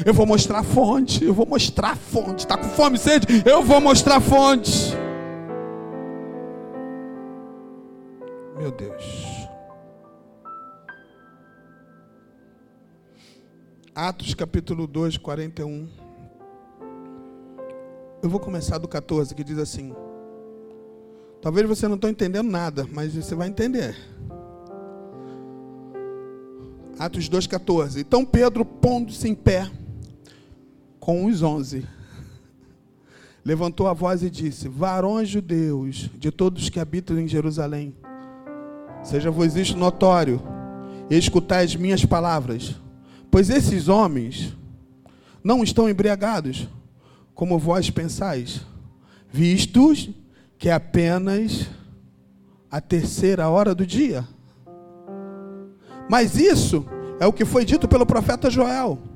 Eu 0.05 0.15
vou 0.15 0.27
mostrar 0.27 0.61
a 0.61 0.63
fonte. 0.63 1.25
Eu 1.25 1.35
vou 1.35 1.47
mostrar 1.47 1.91
a 1.91 1.97
fonte. 1.97 2.41
Está 2.41 2.57
com 2.57 2.69
fome, 2.69 2.99
sede? 2.99 3.27
Eu 3.45 3.63
vou 3.63 3.81
mostrar 3.81 4.17
a 4.17 4.21
fonte. 4.21 4.95
Meu 8.59 8.71
Deus. 8.71 9.31
Atos 13.95 14.35
capítulo 14.35 14.87
2, 14.87 15.17
41. 15.17 15.89
Eu 18.23 18.29
vou 18.29 18.39
começar 18.39 18.79
do 18.79 18.87
14, 18.87 19.35
que 19.35 19.43
diz 19.43 19.59
assim. 19.59 19.95
Talvez 21.41 21.67
você 21.67 21.89
não 21.89 21.95
esteja 21.95 22.13
entendendo 22.13 22.51
nada, 22.51 22.87
mas 22.93 23.15
você 23.15 23.35
vai 23.35 23.49
entender. 23.49 23.97
Atos 26.99 27.31
2,14. 27.31 27.99
Então 27.99 28.27
Pedro, 28.27 28.63
pondo-se 28.63 29.27
em 29.27 29.35
pé, 29.35 29.71
com 31.01 31.25
os 31.25 31.43
onze, 31.43 31.85
levantou 33.45 33.89
a 33.89 33.95
voz 33.95 34.23
e 34.23 34.31
disse: 34.31 34.69
Varões 34.69 35.29
judeus, 35.29 36.11
de 36.15 36.31
todos 36.31 36.69
que 36.69 36.79
habitam 36.79 37.19
em 37.19 37.27
Jerusalém, 37.27 37.95
seja-vos 39.03 39.57
isto 39.57 39.77
notório, 39.77 40.41
e 41.09 41.17
escutai 41.17 41.65
as 41.65 41.75
minhas 41.75 42.05
palavras, 42.05 42.77
pois 43.31 43.49
esses 43.49 43.89
homens 43.89 44.55
não 45.43 45.65
estão 45.65 45.89
embriagados, 45.89 46.69
como 47.35 47.59
vós 47.59 47.89
pensais, 47.91 48.61
vistos 49.33 50.11
que 50.59 50.69
é 50.69 50.73
apenas 50.73 51.67
a 52.71 52.81
terceira 52.81 53.49
hora 53.49 53.75
do 53.75 53.87
dia. 53.87 54.29
Mas 56.09 56.37
isso 56.37 56.85
é 57.19 57.27
o 57.27 57.33
que 57.33 57.45
foi 57.45 57.65
dito 57.65 57.89
pelo 57.89 58.05
profeta 58.05 58.51
Joel. 58.51 59.10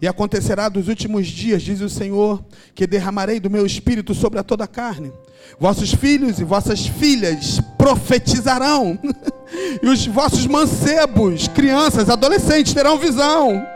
E 0.00 0.06
acontecerá 0.06 0.68
dos 0.68 0.88
últimos 0.88 1.26
dias, 1.26 1.62
diz 1.62 1.80
o 1.80 1.88
Senhor, 1.88 2.42
que 2.74 2.86
derramarei 2.86 3.40
do 3.40 3.50
meu 3.50 3.66
espírito 3.66 4.14
sobre 4.14 4.38
a 4.38 4.44
toda 4.44 4.64
a 4.64 4.68
carne. 4.68 5.12
Vossos 5.58 5.92
filhos 5.92 6.38
e 6.38 6.44
vossas 6.44 6.86
filhas 6.86 7.60
profetizarão, 7.76 8.98
e 9.82 9.88
os 9.88 10.06
vossos 10.06 10.46
mancebos, 10.46 11.48
crianças, 11.48 12.08
adolescentes 12.08 12.74
terão 12.74 12.96
visão, 12.96 13.66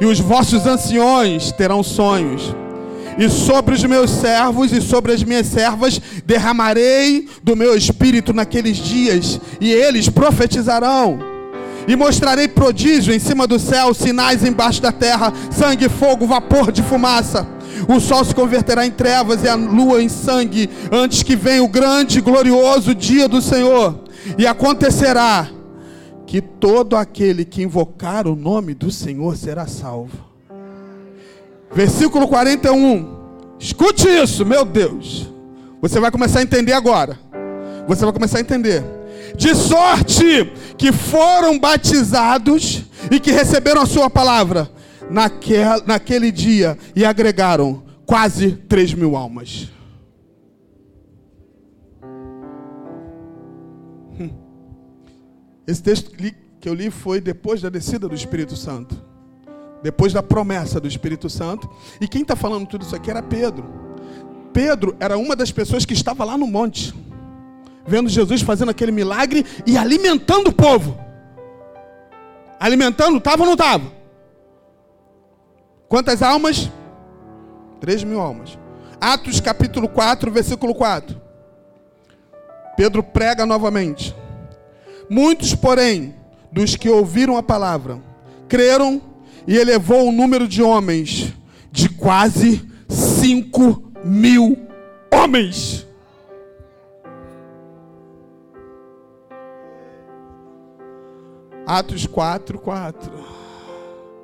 e 0.00 0.06
os 0.06 0.18
vossos 0.18 0.66
anciões 0.66 1.52
terão 1.52 1.82
sonhos. 1.82 2.54
E 3.16 3.28
sobre 3.28 3.74
os 3.74 3.82
meus 3.84 4.10
servos 4.10 4.72
e 4.72 4.80
sobre 4.80 5.12
as 5.12 5.24
minhas 5.24 5.48
servas 5.48 6.00
derramarei 6.24 7.28
do 7.42 7.56
meu 7.56 7.76
espírito 7.76 8.32
naqueles 8.32 8.76
dias, 8.76 9.40
e 9.60 9.72
eles 9.72 10.08
profetizarão. 10.08 11.27
E 11.88 11.96
mostrarei 11.96 12.46
prodígio 12.46 13.14
em 13.14 13.18
cima 13.18 13.46
do 13.46 13.58
céu, 13.58 13.94
sinais 13.94 14.44
embaixo 14.44 14.82
da 14.82 14.92
terra, 14.92 15.32
sangue, 15.50 15.88
fogo, 15.88 16.26
vapor 16.26 16.70
de 16.70 16.82
fumaça. 16.82 17.48
O 17.88 17.98
sol 17.98 18.22
se 18.26 18.34
converterá 18.34 18.84
em 18.84 18.90
trevas 18.90 19.42
e 19.42 19.48
a 19.48 19.54
lua 19.54 20.02
em 20.02 20.08
sangue, 20.10 20.68
antes 20.92 21.22
que 21.22 21.34
venha 21.34 21.64
o 21.64 21.68
grande 21.68 22.18
e 22.18 22.20
glorioso 22.20 22.94
dia 22.94 23.26
do 23.26 23.40
Senhor. 23.40 24.00
E 24.36 24.46
acontecerá 24.46 25.48
que 26.26 26.42
todo 26.42 26.94
aquele 26.94 27.42
que 27.46 27.62
invocar 27.62 28.26
o 28.26 28.36
nome 28.36 28.74
do 28.74 28.90
Senhor 28.90 29.34
será 29.34 29.66
salvo. 29.66 30.28
Versículo 31.72 32.28
41. 32.28 33.16
Escute 33.58 34.06
isso, 34.08 34.44
meu 34.44 34.66
Deus. 34.66 35.32
Você 35.80 35.98
vai 35.98 36.10
começar 36.10 36.40
a 36.40 36.42
entender 36.42 36.74
agora. 36.74 37.18
Você 37.86 38.04
vai 38.04 38.12
começar 38.12 38.36
a 38.36 38.40
entender 38.42 38.97
de 39.36 39.54
sorte 39.54 40.50
que 40.76 40.92
foram 40.92 41.58
batizados 41.58 42.84
e 43.10 43.20
que 43.20 43.30
receberam 43.30 43.82
a 43.82 43.86
sua 43.86 44.08
palavra 44.08 44.70
naquele, 45.10 45.82
naquele 45.86 46.30
dia 46.30 46.76
e 46.94 47.04
agregaram 47.04 47.82
quase 48.06 48.52
3 48.52 48.94
mil 48.94 49.16
almas. 49.16 49.68
Hum. 54.18 54.30
Esse 55.66 55.82
texto 55.82 56.10
que 56.60 56.68
eu 56.68 56.74
li 56.74 56.90
foi 56.90 57.20
depois 57.20 57.60
da 57.60 57.68
descida 57.68 58.08
do 58.08 58.14
Espírito 58.14 58.56
Santo, 58.56 59.00
depois 59.82 60.12
da 60.12 60.22
promessa 60.22 60.80
do 60.80 60.88
Espírito 60.88 61.28
Santo. 61.30 61.68
E 62.00 62.08
quem 62.08 62.22
está 62.22 62.34
falando 62.34 62.66
tudo 62.66 62.84
isso 62.84 62.96
aqui 62.96 63.10
era 63.10 63.22
Pedro. 63.22 63.64
Pedro 64.52 64.96
era 64.98 65.16
uma 65.16 65.36
das 65.36 65.52
pessoas 65.52 65.84
que 65.84 65.92
estava 65.92 66.24
lá 66.24 66.36
no 66.36 66.46
monte 66.46 66.94
vendo 67.88 68.08
Jesus 68.08 68.42
fazendo 68.42 68.70
aquele 68.70 68.92
milagre 68.92 69.44
e 69.66 69.76
alimentando 69.76 70.48
o 70.48 70.52
povo. 70.52 70.98
Alimentando, 72.60 73.18
estava 73.18 73.42
ou 73.42 73.46
não 73.46 73.54
estava? 73.54 73.90
Quantas 75.88 76.22
almas? 76.22 76.70
Três 77.80 78.04
mil 78.04 78.20
almas. 78.20 78.58
Atos 79.00 79.40
capítulo 79.40 79.88
4, 79.88 80.30
versículo 80.30 80.74
4. 80.74 81.18
Pedro 82.76 83.02
prega 83.02 83.46
novamente. 83.46 84.14
Muitos, 85.08 85.54
porém, 85.54 86.14
dos 86.52 86.76
que 86.76 86.90
ouviram 86.90 87.36
a 87.36 87.42
palavra, 87.42 87.98
creram 88.48 89.00
e 89.46 89.56
elevou 89.56 90.08
o 90.08 90.12
número 90.12 90.46
de 90.46 90.62
homens 90.62 91.32
de 91.72 91.88
quase 91.88 92.68
cinco 92.88 93.90
mil 94.04 94.58
homens. 95.10 95.87
Atos 101.68 102.06
4, 102.06 102.58
4. 102.58 103.12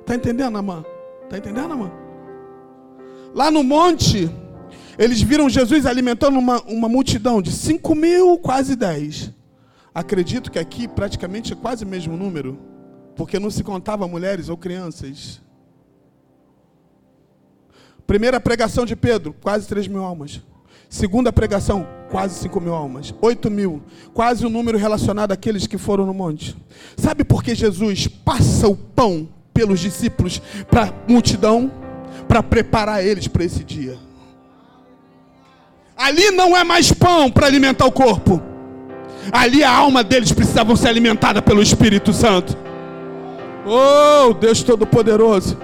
Está 0.01 0.15
entendendo, 0.15 0.57
amã? 0.57 0.83
Está 1.25 1.37
entendendo, 1.37 1.73
amã? 1.73 1.91
Lá 3.35 3.51
no 3.51 3.63
monte, 3.63 4.31
eles 4.97 5.21
viram 5.21 5.47
Jesus 5.47 5.85
alimentando 5.85 6.39
uma, 6.39 6.59
uma 6.63 6.89
multidão 6.89 7.43
de 7.43 7.51
5 7.51 7.93
mil, 7.93 8.39
quase 8.39 8.75
10. 8.75 9.31
Acredito 9.93 10.51
que 10.51 10.57
aqui 10.57 10.87
praticamente 10.87 11.53
é 11.53 11.55
quase 11.55 11.85
o 11.85 11.87
mesmo 11.87 12.17
número, 12.17 12.57
porque 13.15 13.37
não 13.37 13.51
se 13.51 13.63
contava 13.63 14.07
mulheres 14.07 14.49
ou 14.49 14.57
crianças. 14.57 15.39
Primeira 18.07 18.41
pregação 18.41 18.87
de 18.87 18.95
Pedro, 18.95 19.35
quase 19.39 19.67
3 19.67 19.87
mil 19.87 20.03
almas. 20.03 20.41
Segunda 20.89 21.31
pregação, 21.31 21.85
quase 22.15 22.35
5 22.35 22.61
mil 22.61 22.73
almas. 22.73 23.13
8 23.21 23.51
mil, 23.51 23.83
quase 24.13 24.45
o 24.45 24.49
número 24.49 24.77
relacionado 24.77 25.33
àqueles 25.33 25.67
que 25.67 25.77
foram 25.77 26.05
no 26.05 26.13
monte. 26.13 26.55
Sabe 26.95 27.25
por 27.25 27.43
que 27.43 27.53
Jesus 27.53 28.07
passa 28.07 28.69
o 28.69 28.75
pão 28.77 29.27
pelos 29.53 29.81
discípulos 29.81 30.41
para 30.71 30.85
a 30.85 30.93
multidão? 31.09 31.69
Para 32.25 32.41
preparar 32.41 33.05
eles 33.05 33.27
para 33.27 33.43
esse 33.43 33.65
dia. 33.65 33.97
Ali 35.97 36.31
não 36.31 36.55
é 36.55 36.63
mais 36.63 36.89
pão 36.89 37.29
para 37.29 37.47
alimentar 37.47 37.85
o 37.85 37.91
corpo. 37.91 38.41
Ali 39.29 39.61
a 39.61 39.69
alma 39.69 40.01
deles 40.01 40.31
precisavam 40.31 40.77
ser 40.77 40.87
alimentada 40.87 41.41
pelo 41.41 41.61
Espírito 41.61 42.13
Santo. 42.13 42.57
Oh, 43.65 44.33
Deus 44.33 44.63
Todo-Poderoso. 44.63 45.57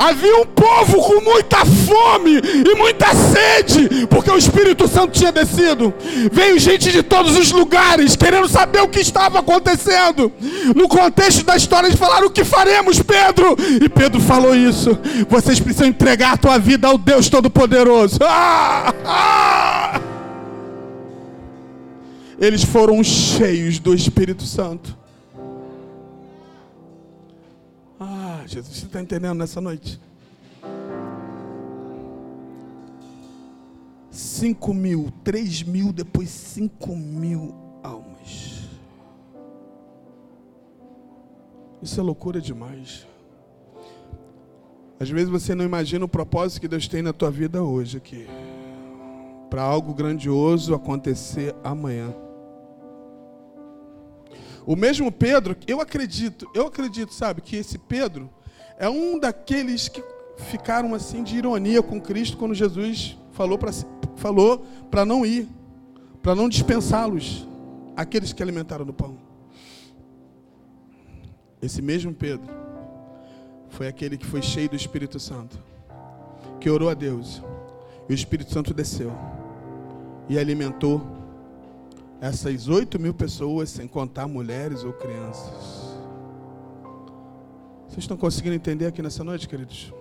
Havia 0.00 0.34
um 0.38 0.46
povo 0.46 0.96
com 0.96 1.20
muita 1.20 1.58
fome 1.66 2.40
e 2.40 2.74
muita 2.74 3.08
sede, 3.14 4.06
porque 4.06 4.30
o 4.30 4.38
Espírito 4.38 4.88
Santo 4.88 5.12
tinha 5.12 5.30
descido. 5.30 5.92
Veio 6.32 6.58
gente 6.58 6.90
de 6.90 7.02
todos 7.02 7.36
os 7.36 7.52
lugares 7.52 8.16
querendo 8.16 8.48
saber 8.48 8.80
o 8.80 8.88
que 8.88 8.98
estava 8.98 9.40
acontecendo. 9.40 10.32
No 10.74 10.88
contexto 10.88 11.44
da 11.44 11.54
história, 11.54 11.86
eles 11.86 11.98
falaram: 11.98 12.28
O 12.28 12.30
que 12.30 12.44
faremos, 12.44 13.02
Pedro? 13.02 13.54
E 13.78 13.90
Pedro 13.90 14.22
falou 14.22 14.54
isso: 14.54 14.98
Vocês 15.28 15.60
precisam 15.60 15.88
entregar 15.88 16.32
a 16.32 16.36
tua 16.38 16.58
vida 16.58 16.88
ao 16.88 16.96
Deus 16.96 17.28
Todo-Poderoso. 17.28 18.20
Ah! 18.22 18.94
Ah! 19.04 20.00
Eles 22.40 22.64
foram 22.64 23.04
cheios 23.04 23.78
do 23.78 23.92
Espírito 23.92 24.44
Santo. 24.44 24.99
Jesus. 28.50 28.76
Você 28.78 28.86
está 28.86 29.00
entendendo 29.00 29.38
nessa 29.38 29.60
noite? 29.60 30.00
Cinco 34.10 34.74
mil, 34.74 35.12
três 35.22 35.62
mil, 35.62 35.92
depois 35.92 36.28
cinco 36.28 36.96
mil 36.96 37.54
almas. 37.80 38.68
Isso 41.80 42.00
é 42.00 42.02
loucura 42.02 42.40
demais. 42.40 43.06
Às 44.98 45.08
vezes 45.08 45.28
você 45.28 45.54
não 45.54 45.64
imagina 45.64 46.04
o 46.04 46.08
propósito 46.08 46.60
que 46.60 46.68
Deus 46.68 46.88
tem 46.88 47.02
na 47.02 47.12
tua 47.12 47.30
vida 47.30 47.62
hoje 47.62 47.98
aqui. 47.98 48.26
Para 49.48 49.62
algo 49.62 49.94
grandioso 49.94 50.74
acontecer 50.74 51.54
amanhã. 51.62 52.12
O 54.66 54.76
mesmo 54.76 55.10
Pedro, 55.10 55.56
eu 55.66 55.80
acredito, 55.80 56.50
eu 56.54 56.66
acredito, 56.66 57.14
sabe, 57.14 57.40
que 57.40 57.56
esse 57.56 57.78
Pedro, 57.78 58.28
é 58.80 58.88
um 58.88 59.18
daqueles 59.18 59.88
que 59.88 60.02
ficaram 60.38 60.94
assim 60.94 61.22
de 61.22 61.36
ironia 61.36 61.82
com 61.82 62.00
Cristo 62.00 62.38
quando 62.38 62.54
Jesus 62.54 63.14
falou 63.30 63.58
para 63.58 63.70
falou 64.16 64.64
para 64.90 65.04
não 65.04 65.24
ir, 65.24 65.46
para 66.22 66.34
não 66.34 66.48
dispensá-los, 66.48 67.46
aqueles 67.94 68.32
que 68.32 68.42
alimentaram 68.42 68.86
do 68.86 68.92
pão. 68.92 69.18
Esse 71.60 71.82
mesmo 71.82 72.14
Pedro 72.14 72.50
foi 73.68 73.86
aquele 73.86 74.16
que 74.16 74.26
foi 74.26 74.40
cheio 74.40 74.70
do 74.70 74.76
Espírito 74.76 75.20
Santo, 75.20 75.62
que 76.58 76.70
orou 76.70 76.88
a 76.88 76.94
Deus, 76.94 77.42
e 78.08 78.12
o 78.12 78.14
Espírito 78.14 78.50
Santo 78.50 78.72
desceu 78.72 79.12
e 80.26 80.38
alimentou 80.38 81.02
essas 82.18 82.66
oito 82.66 82.98
mil 82.98 83.12
pessoas, 83.12 83.68
sem 83.68 83.86
contar 83.86 84.26
mulheres 84.26 84.84
ou 84.84 84.92
crianças. 84.94 85.79
Vocês 87.90 88.04
estão 88.04 88.16
conseguindo 88.16 88.54
entender 88.54 88.86
aqui 88.86 89.02
nessa 89.02 89.24
noite, 89.24 89.48
queridos? 89.48 89.92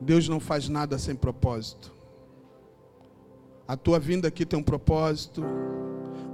Deus 0.00 0.28
não 0.28 0.40
faz 0.40 0.68
nada 0.68 0.98
sem 0.98 1.14
propósito. 1.14 1.94
A 3.66 3.76
tua 3.76 4.00
vinda 4.00 4.26
aqui 4.26 4.44
tem 4.44 4.58
um 4.58 4.62
propósito. 4.62 5.40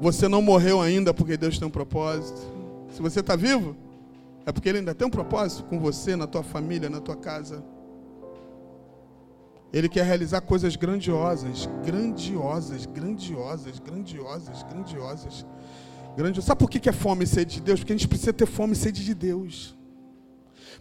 Você 0.00 0.28
não 0.28 0.40
morreu 0.40 0.80
ainda 0.80 1.12
porque 1.12 1.36
Deus 1.36 1.58
tem 1.58 1.68
um 1.68 1.70
propósito. 1.70 2.40
Se 2.88 3.02
você 3.02 3.20
está 3.20 3.36
vivo, 3.36 3.76
é 4.46 4.50
porque 4.52 4.66
Ele 4.66 4.78
ainda 4.78 4.94
tem 4.94 5.06
um 5.06 5.10
propósito 5.10 5.64
com 5.64 5.78
você, 5.78 6.16
na 6.16 6.26
tua 6.26 6.42
família, 6.42 6.88
na 6.88 7.02
tua 7.02 7.14
casa. 7.14 7.62
Ele 9.70 9.90
quer 9.90 10.06
realizar 10.06 10.40
coisas 10.40 10.74
grandiosas, 10.74 11.68
grandiosas, 11.84 12.86
grandiosas, 12.86 13.78
grandiosas, 13.78 14.62
grandiosas. 14.62 15.44
Grande. 16.16 16.40
Sabe 16.42 16.58
por 16.58 16.70
que 16.70 16.88
é 16.88 16.92
fome 16.92 17.24
e 17.24 17.26
sede 17.26 17.56
de 17.56 17.60
Deus? 17.60 17.80
Porque 17.80 17.92
a 17.92 17.96
gente 17.96 18.08
precisa 18.08 18.32
ter 18.32 18.46
fome 18.46 18.72
e 18.72 18.76
sede 18.76 19.04
de 19.04 19.14
Deus. 19.14 19.76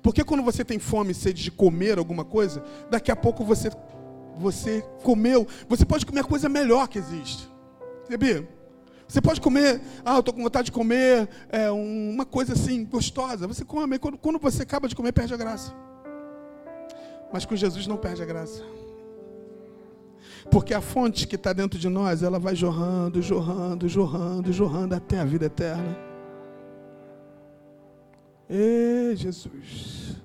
Porque 0.01 0.23
quando 0.23 0.43
você 0.43 0.63
tem 0.63 0.79
fome 0.79 1.11
e 1.11 1.15
sede 1.15 1.43
de 1.43 1.51
comer 1.51 1.97
alguma 1.97 2.25
coisa, 2.25 2.63
daqui 2.89 3.11
a 3.11 3.15
pouco 3.15 3.43
você, 3.43 3.71
você 4.37 4.81
comeu, 5.01 5.47
você 5.67 5.85
pode 5.85 6.05
comer 6.05 6.21
a 6.21 6.23
coisa 6.23 6.49
melhor 6.49 6.87
que 6.87 6.99
existe. 6.99 7.49
Sabia? 8.09 8.47
Você 9.07 9.21
pode 9.21 9.39
comer, 9.39 9.81
ah, 10.03 10.15
eu 10.15 10.19
estou 10.19 10.33
com 10.33 10.43
vontade 10.43 10.65
de 10.65 10.71
comer 10.71 11.29
é, 11.49 11.69
uma 11.71 12.25
coisa 12.25 12.53
assim, 12.53 12.83
gostosa. 12.83 13.47
Você 13.47 13.63
come, 13.63 13.99
quando, 13.99 14.17
quando 14.17 14.39
você 14.39 14.63
acaba 14.63 14.87
de 14.87 14.95
comer, 14.95 15.11
perde 15.11 15.33
a 15.33 15.37
graça. 15.37 15.73
Mas 17.31 17.45
com 17.45 17.55
Jesus 17.55 17.87
não 17.87 17.97
perde 17.97 18.21
a 18.21 18.25
graça. 18.25 18.63
Porque 20.51 20.73
a 20.73 20.81
fonte 20.81 21.27
que 21.27 21.35
está 21.35 21.53
dentro 21.53 21.79
de 21.79 21.89
nós, 21.89 22.21
ela 22.23 22.39
vai 22.39 22.55
jorrando, 22.55 23.21
jorrando, 23.21 23.87
jorrando, 23.87 24.51
jorrando 24.51 24.95
até 24.95 25.19
a 25.19 25.25
vida 25.25 25.45
eterna. 25.45 25.97
Ê, 28.49 29.15
Jesus. 29.15 30.17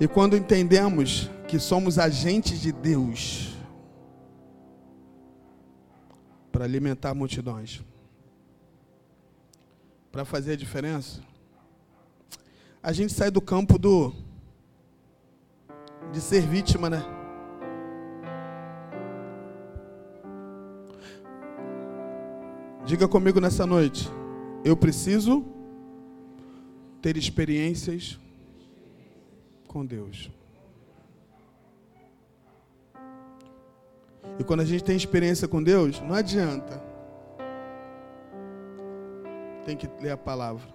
E 0.00 0.08
quando 0.08 0.36
entendemos 0.36 1.30
que 1.46 1.58
somos 1.58 1.98
agentes 1.98 2.60
de 2.60 2.72
Deus 2.72 3.54
para 6.50 6.64
alimentar 6.64 7.14
multidões, 7.14 7.82
para 10.10 10.24
fazer 10.24 10.52
a 10.52 10.56
diferença, 10.56 11.20
a 12.82 12.92
gente 12.92 13.12
sai 13.12 13.30
do 13.30 13.40
campo 13.40 13.78
do 13.78 14.12
de 16.12 16.20
ser 16.20 16.42
vítima, 16.42 16.90
né? 16.90 17.21
Diga 22.84 23.06
comigo 23.06 23.40
nessa 23.40 23.64
noite. 23.64 24.10
Eu 24.64 24.76
preciso 24.76 25.44
ter 27.00 27.16
experiências 27.16 28.18
com 29.68 29.86
Deus. 29.86 30.30
E 34.38 34.44
quando 34.44 34.60
a 34.60 34.64
gente 34.64 34.82
tem 34.82 34.96
experiência 34.96 35.46
com 35.46 35.62
Deus, 35.62 36.00
não 36.00 36.14
adianta. 36.14 36.82
Tem 39.64 39.76
que 39.76 39.88
ler 40.00 40.10
a 40.10 40.16
palavra. 40.16 40.66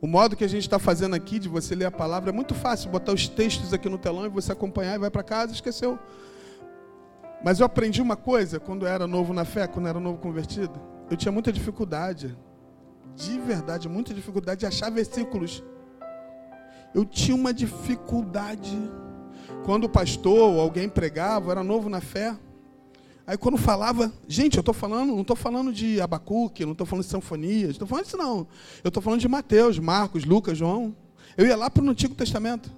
O 0.00 0.06
modo 0.08 0.36
que 0.36 0.44
a 0.44 0.48
gente 0.48 0.62
está 0.62 0.78
fazendo 0.78 1.14
aqui 1.14 1.38
de 1.38 1.48
você 1.48 1.74
ler 1.74 1.86
a 1.86 1.90
palavra 1.90 2.30
é 2.30 2.32
muito 2.32 2.54
fácil. 2.54 2.90
Botar 2.90 3.12
os 3.12 3.28
textos 3.28 3.72
aqui 3.72 3.88
no 3.88 3.96
telão 3.96 4.26
e 4.26 4.28
você 4.28 4.50
acompanhar 4.50 4.96
e 4.96 4.98
vai 4.98 5.10
para 5.10 5.22
casa, 5.22 5.52
esqueceu. 5.52 5.98
Mas 7.44 7.60
eu 7.60 7.66
aprendi 7.66 8.00
uma 8.00 8.16
coisa 8.16 8.58
quando 8.58 8.86
eu 8.86 8.88
era 8.90 9.06
novo 9.06 9.32
na 9.32 9.44
fé, 9.44 9.66
quando 9.66 9.86
eu 9.86 9.90
era 9.90 10.00
novo 10.00 10.18
convertido. 10.18 10.80
Eu 11.10 11.16
tinha 11.16 11.30
muita 11.30 11.52
dificuldade, 11.52 12.36
de 13.14 13.38
verdade, 13.38 13.88
muita 13.88 14.12
dificuldade 14.12 14.60
de 14.60 14.66
achar 14.66 14.90
versículos. 14.90 15.62
Eu 16.94 17.04
tinha 17.04 17.36
uma 17.36 17.52
dificuldade. 17.52 18.76
Quando 19.64 19.84
o 19.84 19.88
pastor 19.88 20.50
ou 20.50 20.60
alguém 20.60 20.88
pregava, 20.88 21.46
eu 21.46 21.50
era 21.52 21.62
novo 21.62 21.88
na 21.88 22.00
fé. 22.00 22.36
Aí 23.26 23.36
quando 23.36 23.56
falava, 23.56 24.12
gente, 24.28 24.56
eu 24.56 24.60
estou 24.60 24.74
falando, 24.74 25.12
não 25.12 25.22
estou 25.22 25.34
falando 25.34 25.72
de 25.72 26.00
Abacuque, 26.00 26.64
não 26.64 26.72
estou 26.72 26.86
falando 26.86 27.04
de 27.04 27.10
Sanfonias, 27.10 27.70
estou 27.70 27.86
falando 27.86 28.04
disso 28.04 28.16
não. 28.16 28.46
Eu 28.84 28.88
estou 28.88 29.02
falando 29.02 29.20
de 29.20 29.28
Mateus, 29.28 29.78
Marcos, 29.78 30.24
Lucas, 30.24 30.56
João. 30.56 30.94
Eu 31.36 31.46
ia 31.46 31.56
lá 31.56 31.68
para 31.68 31.82
o 31.82 31.90
Antigo 31.90 32.14
Testamento. 32.14 32.70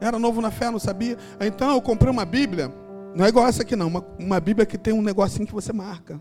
Era 0.00 0.18
novo 0.18 0.40
na 0.40 0.50
fé, 0.50 0.70
não 0.70 0.78
sabia. 0.78 1.16
Então 1.40 1.70
eu 1.70 1.80
comprei 1.80 2.10
uma 2.10 2.24
Bíblia, 2.24 2.72
não 3.14 3.24
é 3.24 3.28
igual 3.28 3.46
essa 3.46 3.62
aqui 3.62 3.74
não, 3.74 3.88
uma, 3.88 4.04
uma 4.18 4.40
Bíblia 4.40 4.66
que 4.66 4.76
tem 4.76 4.92
um 4.92 5.02
negocinho 5.02 5.46
que 5.46 5.54
você 5.54 5.72
marca. 5.72 6.20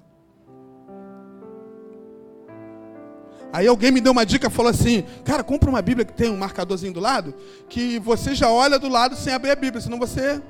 Aí 3.51 3.67
alguém 3.67 3.91
me 3.91 4.01
deu 4.01 4.11
uma 4.11 4.25
dica, 4.25 4.49
falou 4.49 4.69
assim: 4.69 5.05
Cara, 5.23 5.43
compra 5.43 5.69
uma 5.69 5.81
Bíblia 5.81 6.05
que 6.05 6.13
tem 6.13 6.29
um 6.29 6.38
marcadorzinho 6.38 6.93
do 6.93 6.99
lado, 6.99 7.33
que 7.69 7.99
você 7.99 8.35
já 8.35 8.49
olha 8.49 8.77
do 8.77 8.89
lado 8.89 9.15
sem 9.15 9.33
abrir 9.33 9.51
a 9.51 9.55
Bíblia, 9.55 9.81
senão 9.81 9.97
você 9.97 10.41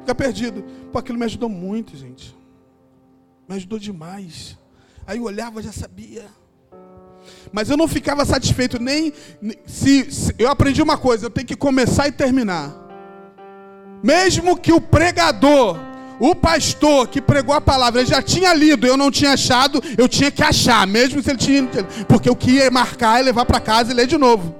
fica 0.00 0.14
perdido. 0.14 0.64
Pô, 0.92 0.98
aquilo 0.98 1.18
me 1.18 1.24
ajudou 1.24 1.48
muito, 1.48 1.96
gente. 1.96 2.36
Me 3.48 3.54
ajudou 3.54 3.78
demais. 3.78 4.58
Aí 5.06 5.18
eu 5.18 5.24
olhava, 5.24 5.62
já 5.62 5.72
sabia. 5.72 6.26
Mas 7.52 7.70
eu 7.70 7.76
não 7.76 7.88
ficava 7.88 8.24
satisfeito 8.24 8.80
nem 8.82 9.12
se, 9.66 10.10
se, 10.10 10.34
eu 10.38 10.50
aprendi 10.50 10.82
uma 10.82 10.96
coisa, 10.96 11.26
eu 11.26 11.30
tenho 11.30 11.46
que 11.46 11.56
começar 11.56 12.08
e 12.08 12.12
terminar. 12.12 12.74
Mesmo 14.02 14.56
que 14.56 14.72
o 14.72 14.80
pregador, 14.80 15.78
o 16.20 16.34
pastor 16.34 17.08
que 17.08 17.20
pregou 17.20 17.54
a 17.54 17.60
palavra, 17.60 18.00
ele 18.00 18.10
já 18.10 18.22
tinha 18.22 18.52
lido, 18.54 18.86
eu 18.86 18.96
não 18.96 19.10
tinha 19.10 19.32
achado, 19.32 19.82
eu 19.96 20.08
tinha 20.08 20.30
que 20.30 20.42
achar, 20.42 20.86
mesmo 20.86 21.22
se 21.22 21.30
ele 21.30 21.38
tinha, 21.38 21.68
porque 22.08 22.28
eu 22.28 22.36
queria 22.36 22.70
marcar 22.70 23.20
e 23.20 23.24
levar 23.24 23.44
para 23.44 23.60
casa 23.60 23.92
e 23.92 23.94
ler 23.94 24.06
de 24.06 24.18
novo. 24.18 24.54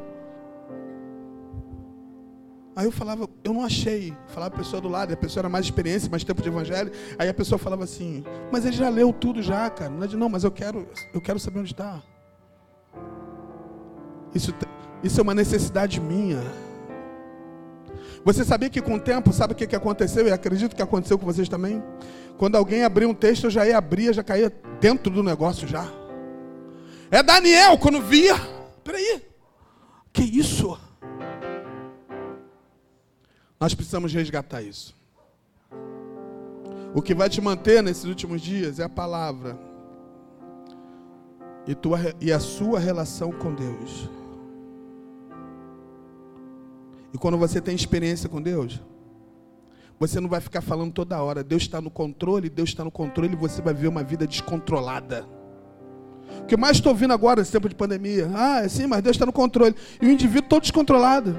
Aí 2.79 2.85
eu 2.85 2.93
falava, 2.93 3.29
eu 3.43 3.53
não 3.53 3.65
achei. 3.65 4.17
Falava 4.29 4.55
a 4.55 4.59
pessoa 4.59 4.81
do 4.81 4.89
lado, 4.89 5.13
a 5.13 5.17
pessoa 5.17 5.41
era 5.41 5.49
mais 5.49 5.65
experiência, 5.65 6.09
mais 6.09 6.23
tempo 6.23 6.41
de 6.41 6.49
evangelho. 6.49 6.93
Aí 7.19 7.29
a 7.29 7.35
pessoa 7.35 7.59
falava 7.59 7.83
assim, 7.83 8.23
mas 8.53 8.65
ele 8.65 8.77
já 8.77 8.89
leu 8.89 9.13
tudo 9.13 9.43
já, 9.43 9.69
cara. 9.69 9.91
Não, 9.91 10.05
é 10.05 10.09
não 10.11 10.29
mas 10.29 10.45
eu 10.45 10.53
quero, 10.53 10.87
eu 11.13 11.21
quero 11.21 11.41
saber 11.41 11.59
onde 11.59 11.73
está. 11.73 12.01
Isso, 14.35 14.55
isso 15.03 15.21
é 15.21 15.23
uma 15.23 15.35
necessidade 15.35 16.01
minha. 16.01 16.43
Você 18.25 18.45
sabia 18.45 18.69
que 18.69 18.83
com 18.83 18.95
o 18.95 19.01
tempo, 19.01 19.33
sabe 19.33 19.53
o 19.53 19.57
que, 19.57 19.67
que 19.67 19.77
aconteceu? 19.77 20.27
E 20.27 20.33
acredito 20.33 20.77
que 20.77 20.83
aconteceu 20.83 21.19
com 21.19 21.25
vocês 21.25 21.49
também. 21.49 21.83
Quando 22.37 22.57
alguém 22.57 22.85
abria 22.85 23.09
um 23.09 23.15
texto, 23.15 23.45
eu 23.45 23.51
já 23.51 23.67
ia 23.67 23.79
abrir, 23.79 24.13
já 24.13 24.23
caía 24.23 24.53
dentro 24.81 25.13
do 25.13 25.23
negócio 25.23 25.67
já. 25.67 25.87
É 27.11 27.23
Daniel, 27.23 27.79
quando 27.79 28.03
via. 28.03 28.35
Peraí, 28.85 29.23
que 30.13 30.23
isso? 30.23 30.79
Nós 33.59 33.75
precisamos 33.75 34.13
resgatar 34.13 34.63
isso. 34.63 34.97
O 36.95 37.03
que 37.03 37.15
vai 37.15 37.29
te 37.29 37.41
manter 37.41 37.83
nesses 37.83 38.05
últimos 38.05 38.41
dias 38.41 38.79
é 38.79 38.85
a 38.85 38.89
palavra 38.89 39.68
e, 41.69 41.75
tua, 41.75 41.99
e 42.19 42.33
a 42.33 42.41
sua 42.41 42.81
relação 42.81 43.31
com 43.31 43.55
Deus. 43.55 44.09
E 47.13 47.19
quando 47.19 47.37
você 47.37 47.61
tem 47.61 47.75
experiência 47.75 48.27
com 48.27 48.41
Deus, 48.41 48.81
você 50.01 50.19
não 50.19 50.31
vai 50.31 50.41
ficar 50.41 50.63
falando 50.63 50.93
toda 50.93 51.23
hora. 51.23 51.45
Deus 51.45 51.63
está 51.63 51.79
no 51.79 51.91
controle, 51.91 52.49
Deus 52.49 52.71
está 52.71 52.83
no 52.83 52.91
controle, 52.91 53.37
você 53.37 53.61
vai 53.61 53.75
viver 53.75 53.89
uma 53.89 54.03
vida 54.03 54.27
descontrolada. 54.27 55.27
O 56.41 56.47
que 56.47 56.57
mais 56.57 56.79
estou 56.79 56.93
ouvindo 56.93 57.13
agora 57.13 57.41
nesse 57.41 57.53
tempo 57.53 57.69
de 57.69 57.75
pandemia? 57.75 58.31
Ah, 58.35 58.61
é 58.65 58.69
sim, 58.69 58.87
mas 58.87 59.03
Deus 59.03 59.17
está 59.17 59.27
no 59.27 59.33
controle. 59.33 59.75
E 60.01 60.07
o 60.07 60.11
indivíduo 60.11 60.49
todo 60.49 60.63
descontrolado. 60.63 61.39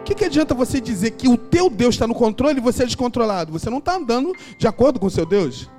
O 0.00 0.02
que, 0.02 0.14
que 0.14 0.24
adianta 0.24 0.54
você 0.54 0.80
dizer 0.80 1.10
que 1.12 1.28
o 1.28 1.36
teu 1.36 1.68
Deus 1.68 1.94
está 1.94 2.06
no 2.06 2.14
controle 2.14 2.58
e 2.58 2.62
você 2.62 2.84
é 2.84 2.86
descontrolado? 2.86 3.52
Você 3.52 3.68
não 3.68 3.78
está 3.78 3.96
andando 3.96 4.32
de 4.58 4.66
acordo 4.66 4.98
com 4.98 5.06
o 5.06 5.10
seu 5.10 5.26
Deus. 5.26 5.70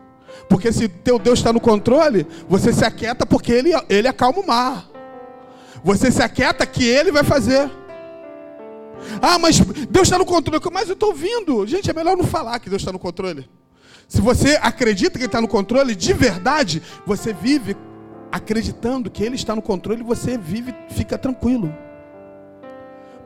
Porque 0.50 0.72
se 0.72 0.88
teu 0.88 1.20
Deus 1.20 1.40
está 1.40 1.52
no 1.52 1.60
controle, 1.60 2.26
você 2.48 2.72
se 2.72 2.86
aquieta 2.86 3.26
porque 3.26 3.52
ele, 3.52 3.72
ele 3.90 4.08
acalma 4.08 4.40
o 4.40 4.48
mar. 4.48 4.90
Você 5.84 6.12
se 6.12 6.22
aquieta 6.22 6.66
que 6.66 6.86
ele 6.86 7.12
vai 7.12 7.24
fazer. 7.24 7.70
Ah, 9.22 9.38
mas 9.40 9.60
Deus 9.60 10.08
está 10.08 10.18
no 10.18 10.26
controle. 10.26 10.62
Mas 10.72 10.90
eu 10.90 10.94
estou 10.94 11.10
ouvindo. 11.10 11.66
Gente, 11.66 11.90
é 11.90 11.94
melhor 11.94 12.18
não 12.18 12.26
falar 12.26 12.60
que 12.60 12.70
Deus 12.70 12.82
está 12.82 12.92
no 12.92 13.00
controle. 13.00 13.50
Se 14.08 14.22
você 14.22 14.58
acredita 14.62 15.20
que 15.20 15.26
está 15.26 15.42
no 15.42 15.48
controle, 15.48 15.94
de 15.94 16.14
verdade, 16.14 16.82
você 17.06 17.34
vive 17.34 17.76
acreditando 18.32 19.10
que 19.10 19.24
Ele 19.24 19.36
está 19.36 19.56
no 19.56 19.62
controle, 19.62 20.04
você 20.04 20.38
vive, 20.38 20.74
fica 20.90 21.18
tranquilo. 21.18 21.74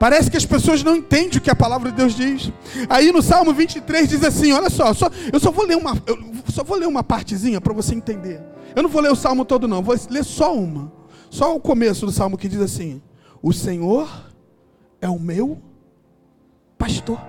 Parece 0.01 0.31
que 0.31 0.37
as 0.37 0.47
pessoas 0.47 0.81
não 0.81 0.95
entendem 0.95 1.37
o 1.37 1.41
que 1.41 1.51
a 1.51 1.55
palavra 1.55 1.91
de 1.91 1.97
Deus 1.97 2.15
diz. 2.15 2.51
Aí 2.89 3.11
no 3.11 3.21
Salmo 3.21 3.53
23 3.53 4.09
diz 4.09 4.23
assim: 4.23 4.51
olha 4.51 4.67
só, 4.67 4.91
só 4.95 5.07
eu 5.31 5.39
só 5.39 5.51
vou 5.51 5.63
ler 5.63 5.77
uma, 5.77 5.91
eu 6.07 6.17
só 6.51 6.63
vou 6.63 6.75
ler 6.75 6.87
uma 6.87 7.03
partezinha 7.03 7.61
para 7.61 7.71
você 7.71 7.93
entender. 7.93 8.41
Eu 8.75 8.81
não 8.81 8.89
vou 8.89 8.99
ler 8.99 9.11
o 9.11 9.15
salmo 9.15 9.45
todo, 9.45 9.67
não, 9.67 9.83
vou 9.83 9.95
ler 10.09 10.25
só 10.25 10.55
uma. 10.55 10.91
Só 11.29 11.55
o 11.55 11.59
começo 11.59 12.07
do 12.07 12.11
salmo 12.11 12.35
que 12.35 12.47
diz 12.47 12.59
assim: 12.59 12.99
O 13.43 13.53
Senhor 13.53 14.09
é 14.99 15.07
o 15.07 15.19
meu 15.19 15.61
pastor. 16.79 17.21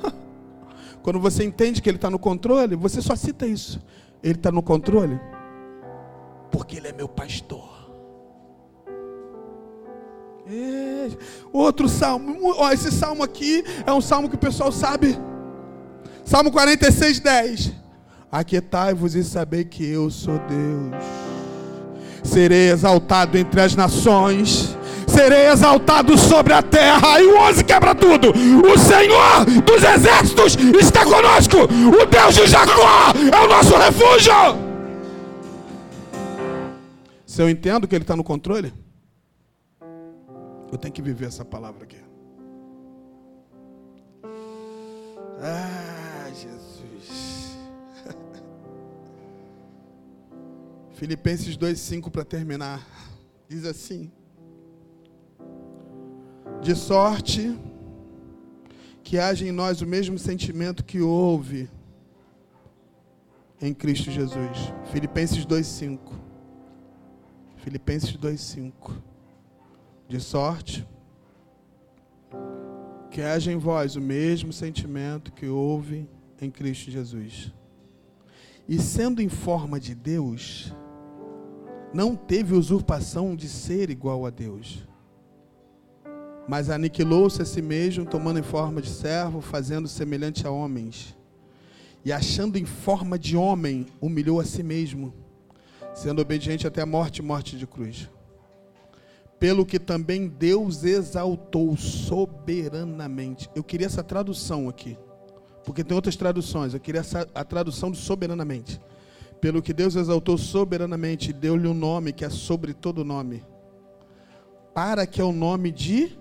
Quando 1.02 1.18
você 1.18 1.42
entende 1.42 1.82
que 1.82 1.90
Ele 1.90 1.96
está 1.96 2.08
no 2.08 2.20
controle, 2.20 2.76
você 2.76 3.02
só 3.02 3.16
cita 3.16 3.48
isso. 3.48 3.82
Ele 4.22 4.34
está 4.34 4.52
no 4.52 4.62
controle 4.62 5.20
porque 6.52 6.76
Ele 6.76 6.86
é 6.86 6.92
meu 6.92 7.08
pastor. 7.08 7.81
Outro 11.52 11.88
salmo, 11.88 12.54
ó, 12.56 12.70
esse 12.72 12.90
salmo 12.90 13.22
aqui 13.22 13.64
é 13.86 13.92
um 13.92 14.00
salmo 14.00 14.28
que 14.28 14.34
o 14.34 14.38
pessoal 14.38 14.72
sabe. 14.72 15.18
Salmo 16.24 16.50
46, 16.50 17.20
10. 17.20 17.72
Aquietai-vos 18.30 19.14
e 19.14 19.22
sabei 19.22 19.64
que 19.64 19.84
eu 19.84 20.10
sou 20.10 20.38
Deus. 20.38 21.04
Serei 22.22 22.70
exaltado 22.70 23.36
entre 23.36 23.60
as 23.60 23.74
nações 23.74 24.76
serei 25.12 25.48
exaltado 25.48 26.16
sobre 26.16 26.52
a 26.52 26.62
terra. 26.62 27.20
E 27.20 27.26
o 27.26 27.38
11 27.38 27.64
quebra 27.64 27.94
tudo. 27.94 28.30
O 28.30 28.78
Senhor 28.78 29.44
dos 29.62 29.82
exércitos 29.82 30.56
está 30.80 31.04
conosco. 31.04 31.58
O 31.64 32.06
Deus 32.06 32.34
de 32.34 32.46
Jacó 32.46 33.12
é 33.32 33.44
o 33.44 33.48
nosso 33.48 33.76
refúgio. 33.76 34.32
Se 37.26 37.40
eu 37.40 37.48
entendo 37.48 37.86
que 37.86 37.94
Ele 37.94 38.04
está 38.04 38.16
no 38.16 38.24
controle, 38.24 38.72
eu 40.72 40.78
tenho 40.78 40.94
que 40.94 41.02
viver 41.02 41.26
essa 41.26 41.44
palavra 41.44 41.84
aqui. 41.84 42.00
Ah, 45.38 46.30
Jesus. 46.30 47.58
Filipenses 50.94 51.58
2,5 51.58 52.10
para 52.10 52.24
terminar. 52.24 52.88
Diz 53.46 53.66
assim: 53.66 54.10
De 56.62 56.74
sorte 56.74 57.54
que 59.04 59.18
haja 59.18 59.46
em 59.46 59.52
nós 59.52 59.82
o 59.82 59.86
mesmo 59.86 60.18
sentimento 60.18 60.82
que 60.82 61.02
houve 61.02 61.68
em 63.60 63.74
Cristo 63.74 64.10
Jesus. 64.10 64.72
Filipenses 64.90 65.44
2,5. 65.44 65.98
Filipenses 67.58 68.16
2,5. 68.16 69.11
De 70.12 70.20
sorte 70.20 70.86
que 73.10 73.22
haja 73.22 73.50
em 73.50 73.56
vós 73.56 73.96
o 73.96 74.00
mesmo 74.02 74.52
sentimento 74.52 75.32
que 75.32 75.46
houve 75.46 76.06
em 76.38 76.50
Cristo 76.50 76.90
Jesus. 76.90 77.50
E 78.68 78.78
sendo 78.78 79.22
em 79.22 79.30
forma 79.30 79.80
de 79.80 79.94
Deus, 79.94 80.70
não 81.94 82.14
teve 82.14 82.52
usurpação 82.52 83.34
de 83.34 83.48
ser 83.48 83.88
igual 83.88 84.26
a 84.26 84.28
Deus, 84.28 84.86
mas 86.46 86.68
aniquilou-se 86.68 87.40
a 87.40 87.46
si 87.46 87.62
mesmo, 87.62 88.04
tomando 88.04 88.38
em 88.38 88.42
forma 88.42 88.82
de 88.82 88.90
servo, 88.90 89.40
fazendo 89.40 89.88
semelhante 89.88 90.46
a 90.46 90.50
homens. 90.50 91.16
E 92.04 92.12
achando 92.12 92.58
em 92.58 92.66
forma 92.66 93.18
de 93.18 93.34
homem, 93.34 93.86
humilhou 93.98 94.40
a 94.40 94.44
si 94.44 94.62
mesmo, 94.62 95.14
sendo 95.94 96.20
obediente 96.20 96.66
até 96.66 96.82
a 96.82 96.86
morte 96.86 97.22
morte 97.22 97.56
de 97.56 97.66
cruz. 97.66 98.10
Pelo 99.42 99.66
que 99.66 99.80
também 99.80 100.28
Deus 100.28 100.84
exaltou 100.84 101.76
soberanamente. 101.76 103.50
Eu 103.56 103.64
queria 103.64 103.88
essa 103.88 104.00
tradução 104.00 104.68
aqui, 104.68 104.96
porque 105.64 105.82
tem 105.82 105.96
outras 105.96 106.14
traduções. 106.14 106.74
Eu 106.74 106.78
queria 106.78 107.00
essa, 107.00 107.26
a 107.34 107.42
tradução 107.42 107.90
de 107.90 107.98
soberanamente. 107.98 108.80
Pelo 109.40 109.60
que 109.60 109.72
Deus 109.72 109.96
exaltou 109.96 110.38
soberanamente 110.38 111.32
deu-lhe 111.32 111.66
um 111.66 111.74
nome 111.74 112.12
que 112.12 112.24
é 112.24 112.30
sobre 112.30 112.72
todo 112.72 113.04
nome, 113.04 113.44
para 114.72 115.08
que 115.08 115.20
é 115.20 115.24
o 115.24 115.32
nome 115.32 115.72
de. 115.72 116.16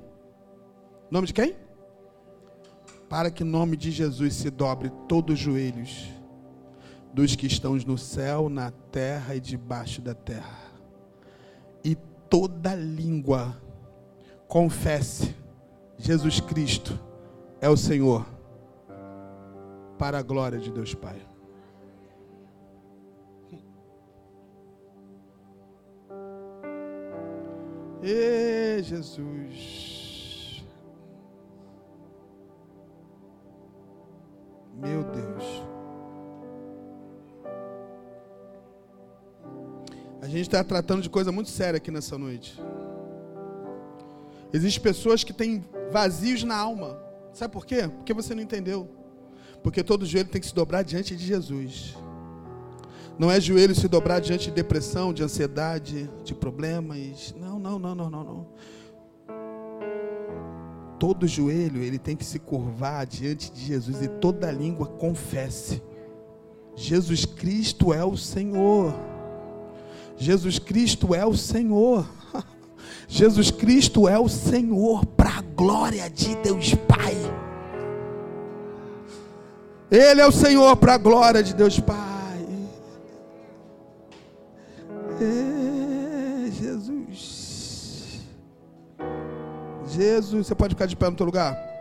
Nome 1.12 1.28
de 1.28 1.34
quem? 1.36 1.56
Para 3.08 3.30
que 3.30 3.44
o 3.44 3.46
nome 3.46 3.78
de 3.78 3.92
Jesus 3.92 4.34
se 4.34 4.50
dobre 4.50 4.92
todos 5.08 5.36
os 5.36 5.40
joelhos 5.40 6.08
dos 7.14 7.36
que 7.36 7.46
estão 7.46 7.76
no 7.76 8.00
céu, 8.00 8.50
na 8.50 8.72
terra 8.72 9.36
e 9.36 9.40
debaixo 9.40 10.02
da 10.02 10.16
terra. 10.16 10.61
Toda 12.32 12.74
língua 12.74 13.62
confesse: 14.48 15.36
Jesus 15.98 16.40
Cristo 16.40 16.98
é 17.60 17.68
o 17.68 17.76
Senhor, 17.76 18.26
para 19.98 20.20
a 20.20 20.22
glória 20.22 20.58
de 20.58 20.72
Deus 20.72 20.96
Pai. 20.96 21.22
E 28.02 28.82
Jesus. 28.82 29.91
Está 40.58 40.64
tratando 40.66 41.02
de 41.02 41.10
coisa 41.10 41.32
muito 41.32 41.50
séria 41.50 41.78
aqui 41.78 41.90
nessa 41.90 42.18
noite. 42.18 42.62
Existem 44.52 44.84
pessoas 44.84 45.24
que 45.24 45.32
têm 45.32 45.64
vazios 45.92 46.44
na 46.44 46.58
alma. 46.58 47.00
Sabe 47.32 47.54
por 47.54 47.66
quê? 47.66 47.88
Porque 47.88 48.14
você 48.14 48.36
não 48.36 48.44
entendeu. 48.44 48.90
Porque 49.64 49.82
todo 49.82 50.06
joelho 50.06 50.28
tem 50.28 50.42
que 50.42 50.48
se 50.48 50.54
dobrar 50.54 50.84
diante 50.84 51.16
de 51.16 51.26
Jesus. 51.26 51.96
Não 53.18 53.32
é 53.32 53.40
joelho 53.40 53.74
se 53.74 53.88
dobrar 53.88 54.20
diante 54.20 54.46
de 54.46 54.52
depressão, 54.52 55.14
de 55.14 55.24
ansiedade, 55.24 56.10
de 56.26 56.36
problemas. 56.36 57.34
Não, 57.40 57.58
não, 57.58 57.80
não, 57.80 57.96
não, 57.96 58.10
não, 58.10 58.24
não. 58.24 58.48
Todo 61.00 61.28
joelho 61.28 61.82
ele 61.82 61.98
tem 61.98 62.16
que 62.16 62.26
se 62.26 62.40
curvar 62.40 63.06
diante 63.06 63.52
de 63.52 63.62
Jesus 63.62 64.02
e 64.02 64.08
toda 64.08 64.52
língua 64.52 64.88
confesse. 64.88 65.82
Jesus 66.76 67.26
Cristo 67.26 67.94
é 67.94 68.04
o 68.04 68.18
Senhor. 68.18 69.11
Jesus 70.22 70.60
Cristo 70.60 71.16
é 71.16 71.26
o 71.26 71.36
Senhor. 71.36 72.08
Jesus 73.08 73.50
Cristo 73.50 74.08
é 74.08 74.20
o 74.20 74.30
Senhor 74.30 75.04
para 75.04 75.40
a 75.40 75.42
glória 75.42 76.08
de 76.12 76.36
Deus 76.36 76.76
Pai. 76.76 77.16
Ele 79.90 80.22
é 80.22 80.28
o 80.28 80.32
Senhor 80.32 80.78
para 80.78 80.94
a 80.94 80.98
glória 81.00 81.42
de 81.42 81.56
Deus 81.56 81.80
Pai. 81.80 81.98
É, 85.20 86.52
Jesus. 86.52 88.22
Jesus, 89.88 90.46
você 90.46 90.54
pode 90.54 90.76
ficar 90.76 90.86
de 90.86 90.96
pé 90.96 91.10
no 91.10 91.16
teu 91.16 91.26
lugar? 91.26 91.68